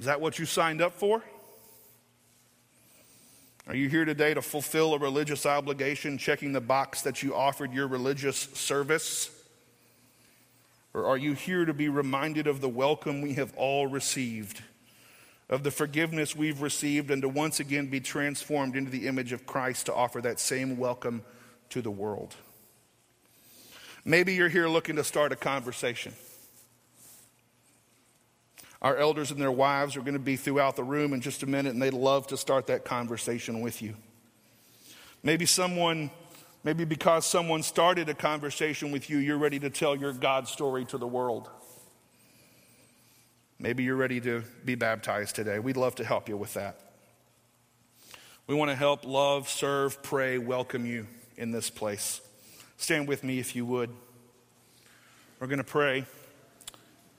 Is 0.00 0.06
that 0.06 0.20
what 0.20 0.38
you 0.38 0.46
signed 0.46 0.80
up 0.80 0.94
for? 0.94 1.22
Are 3.66 3.76
you 3.76 3.88
here 3.88 4.04
today 4.04 4.34
to 4.34 4.42
fulfill 4.42 4.94
a 4.94 4.98
religious 4.98 5.46
obligation, 5.46 6.18
checking 6.18 6.52
the 6.52 6.60
box 6.60 7.02
that 7.02 7.22
you 7.22 7.34
offered 7.34 7.72
your 7.72 7.86
religious 7.86 8.36
service? 8.36 9.30
Or 10.92 11.06
are 11.06 11.16
you 11.16 11.34
here 11.34 11.64
to 11.64 11.72
be 11.72 11.88
reminded 11.88 12.46
of 12.46 12.60
the 12.60 12.68
welcome 12.68 13.22
we 13.22 13.34
have 13.34 13.54
all 13.56 13.86
received? 13.86 14.62
Of 15.48 15.62
the 15.62 15.70
forgiveness 15.70 16.34
we've 16.34 16.62
received 16.62 17.10
and 17.10 17.22
to 17.22 17.28
once 17.28 17.60
again 17.60 17.86
be 17.86 18.00
transformed 18.00 18.76
into 18.76 18.90
the 18.90 19.06
image 19.06 19.32
of 19.32 19.46
Christ 19.46 19.86
to 19.86 19.94
offer 19.94 20.20
that 20.22 20.40
same 20.40 20.78
welcome 20.78 21.22
to 21.70 21.82
the 21.82 21.90
world. 21.90 22.34
Maybe 24.04 24.34
you're 24.34 24.48
here 24.48 24.68
looking 24.68 24.96
to 24.96 25.04
start 25.04 25.32
a 25.32 25.36
conversation. 25.36 26.14
Our 28.82 28.96
elders 28.96 29.30
and 29.30 29.40
their 29.40 29.52
wives 29.52 29.96
are 29.96 30.00
going 30.00 30.14
to 30.14 30.18
be 30.18 30.36
throughout 30.36 30.76
the 30.76 30.84
room 30.84 31.14
in 31.14 31.20
just 31.22 31.42
a 31.42 31.46
minute, 31.46 31.72
and 31.72 31.80
they'd 31.80 31.94
love 31.94 32.26
to 32.28 32.36
start 32.36 32.66
that 32.66 32.84
conversation 32.84 33.60
with 33.60 33.80
you. 33.80 33.94
Maybe 35.22 35.46
someone 35.46 36.10
Maybe 36.64 36.86
because 36.86 37.26
someone 37.26 37.62
started 37.62 38.08
a 38.08 38.14
conversation 38.14 38.90
with 38.90 39.10
you, 39.10 39.18
you're 39.18 39.36
ready 39.36 39.58
to 39.60 39.68
tell 39.68 39.94
your 39.94 40.14
God 40.14 40.48
story 40.48 40.86
to 40.86 40.96
the 40.96 41.06
world. 41.06 41.50
Maybe 43.58 43.84
you're 43.84 43.96
ready 43.96 44.20
to 44.20 44.42
be 44.64 44.74
baptized 44.74 45.36
today. 45.36 45.58
We'd 45.58 45.76
love 45.76 45.94
to 45.96 46.04
help 46.04 46.28
you 46.28 46.36
with 46.36 46.54
that. 46.54 46.80
We 48.46 48.54
want 48.54 48.70
to 48.70 48.74
help, 48.74 49.06
love, 49.06 49.48
serve, 49.48 50.02
pray, 50.02 50.38
welcome 50.38 50.84
you 50.84 51.06
in 51.36 51.50
this 51.50 51.70
place. 51.70 52.20
Stand 52.76 53.08
with 53.08 53.24
me 53.24 53.38
if 53.38 53.56
you 53.56 53.64
would. 53.64 53.90
We're 55.40 55.46
going 55.46 55.58
to 55.58 55.64
pray, 55.64 56.04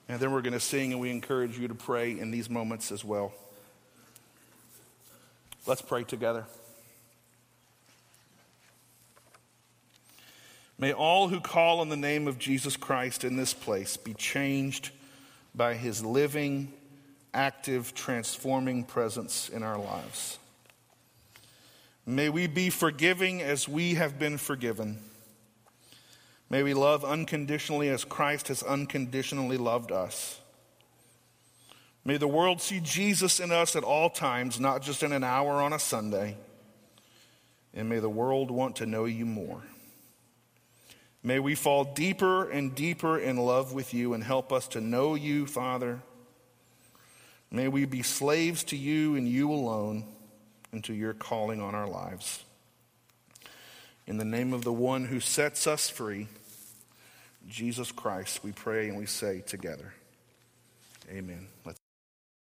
and 0.08 0.20
then 0.20 0.32
we're 0.32 0.42
going 0.42 0.54
to 0.54 0.60
sing, 0.60 0.92
and 0.92 1.02
we 1.02 1.10
encourage 1.10 1.58
you 1.58 1.68
to 1.68 1.76
pray 1.76 2.20
in 2.20 2.32
these 2.32 2.50
moments 2.50 2.92
as 2.92 3.04
well. 3.04 3.34
Let's 5.66 5.82
pray 5.82 6.04
together. 6.04 6.46
May 10.78 10.92
all 10.92 11.30
who 11.30 11.40
call 11.40 11.80
on 11.80 11.90
the 11.90 11.98
name 11.98 12.28
of 12.28 12.38
Jesus 12.38 12.76
Christ 12.78 13.24
in 13.24 13.38
this 13.38 13.54
place 13.54 13.98
be 13.98 14.14
changed 14.14 14.92
by 15.56 15.76
his 15.76 16.04
living, 16.04 16.74
active, 17.34 17.94
transforming 17.94 18.84
presence 18.84 19.50
in 19.50 19.64
our 19.64 19.78
lives. 19.78 20.38
May 22.06 22.30
we 22.30 22.48
be 22.48 22.70
forgiving 22.70 23.42
as 23.42 23.68
we 23.68 23.96
have 23.96 24.20
been 24.20 24.38
forgiven. 24.38 25.00
May 26.50 26.62
we 26.62 26.74
love 26.74 27.04
unconditionally 27.04 27.90
as 27.90 28.04
Christ 28.04 28.50
has 28.50 28.62
unconditionally 28.62 29.58
loved 29.58 29.92
us. 29.92 30.40
May 32.04 32.18
the 32.18 32.28
world 32.28 32.62
see 32.62 32.80
Jesus 32.80 33.40
in 33.40 33.52
us 33.52 33.76
at 33.76 33.84
all 33.84 34.12
times, 34.12 34.60
not 34.60 34.84
just 34.84 35.02
in 35.02 35.12
an 35.12 35.24
hour 35.24 35.54
on 35.54 35.74
a 35.74 35.80
Sunday. 35.80 36.38
And 37.74 37.90
may 37.90 37.98
the 37.98 38.10
world 38.10 38.52
want 38.52 38.76
to 38.78 38.86
know 38.86 39.06
you 39.06 39.26
more. 39.26 39.64
May 41.26 41.40
we 41.40 41.56
fall 41.56 41.86
deeper 41.86 42.48
and 42.52 42.76
deeper 42.76 43.18
in 43.18 43.38
love 43.38 43.74
with 43.74 43.96
you 43.96 44.14
and 44.14 44.24
help 44.24 44.54
us 44.54 44.68
to 44.70 44.80
know 44.80 45.16
you, 45.16 45.48
Father. 45.48 46.04
May 47.50 47.68
we 47.68 47.86
be 47.86 48.04
slaves 48.04 48.64
to 48.66 48.78
you 48.78 49.16
and 49.16 49.28
you 49.28 49.52
alone 49.52 50.06
and 50.72 50.84
to 50.84 50.94
your 50.94 51.16
calling 51.16 51.62
on 51.62 51.74
our 51.74 51.88
lives. 51.88 52.44
In 54.06 54.18
the 54.18 54.24
name 54.24 54.54
of 54.54 54.64
the 54.64 54.72
one 54.72 55.06
who 55.06 55.20
sets 55.20 55.66
us 55.66 55.90
free, 55.90 56.28
Jesus 57.50 57.92
Christ, 57.92 58.44
we 58.44 58.52
pray 58.52 58.88
and 58.88 58.96
we 58.96 59.08
say 59.08 59.42
together, 59.42 59.96
Amen. 61.10 61.48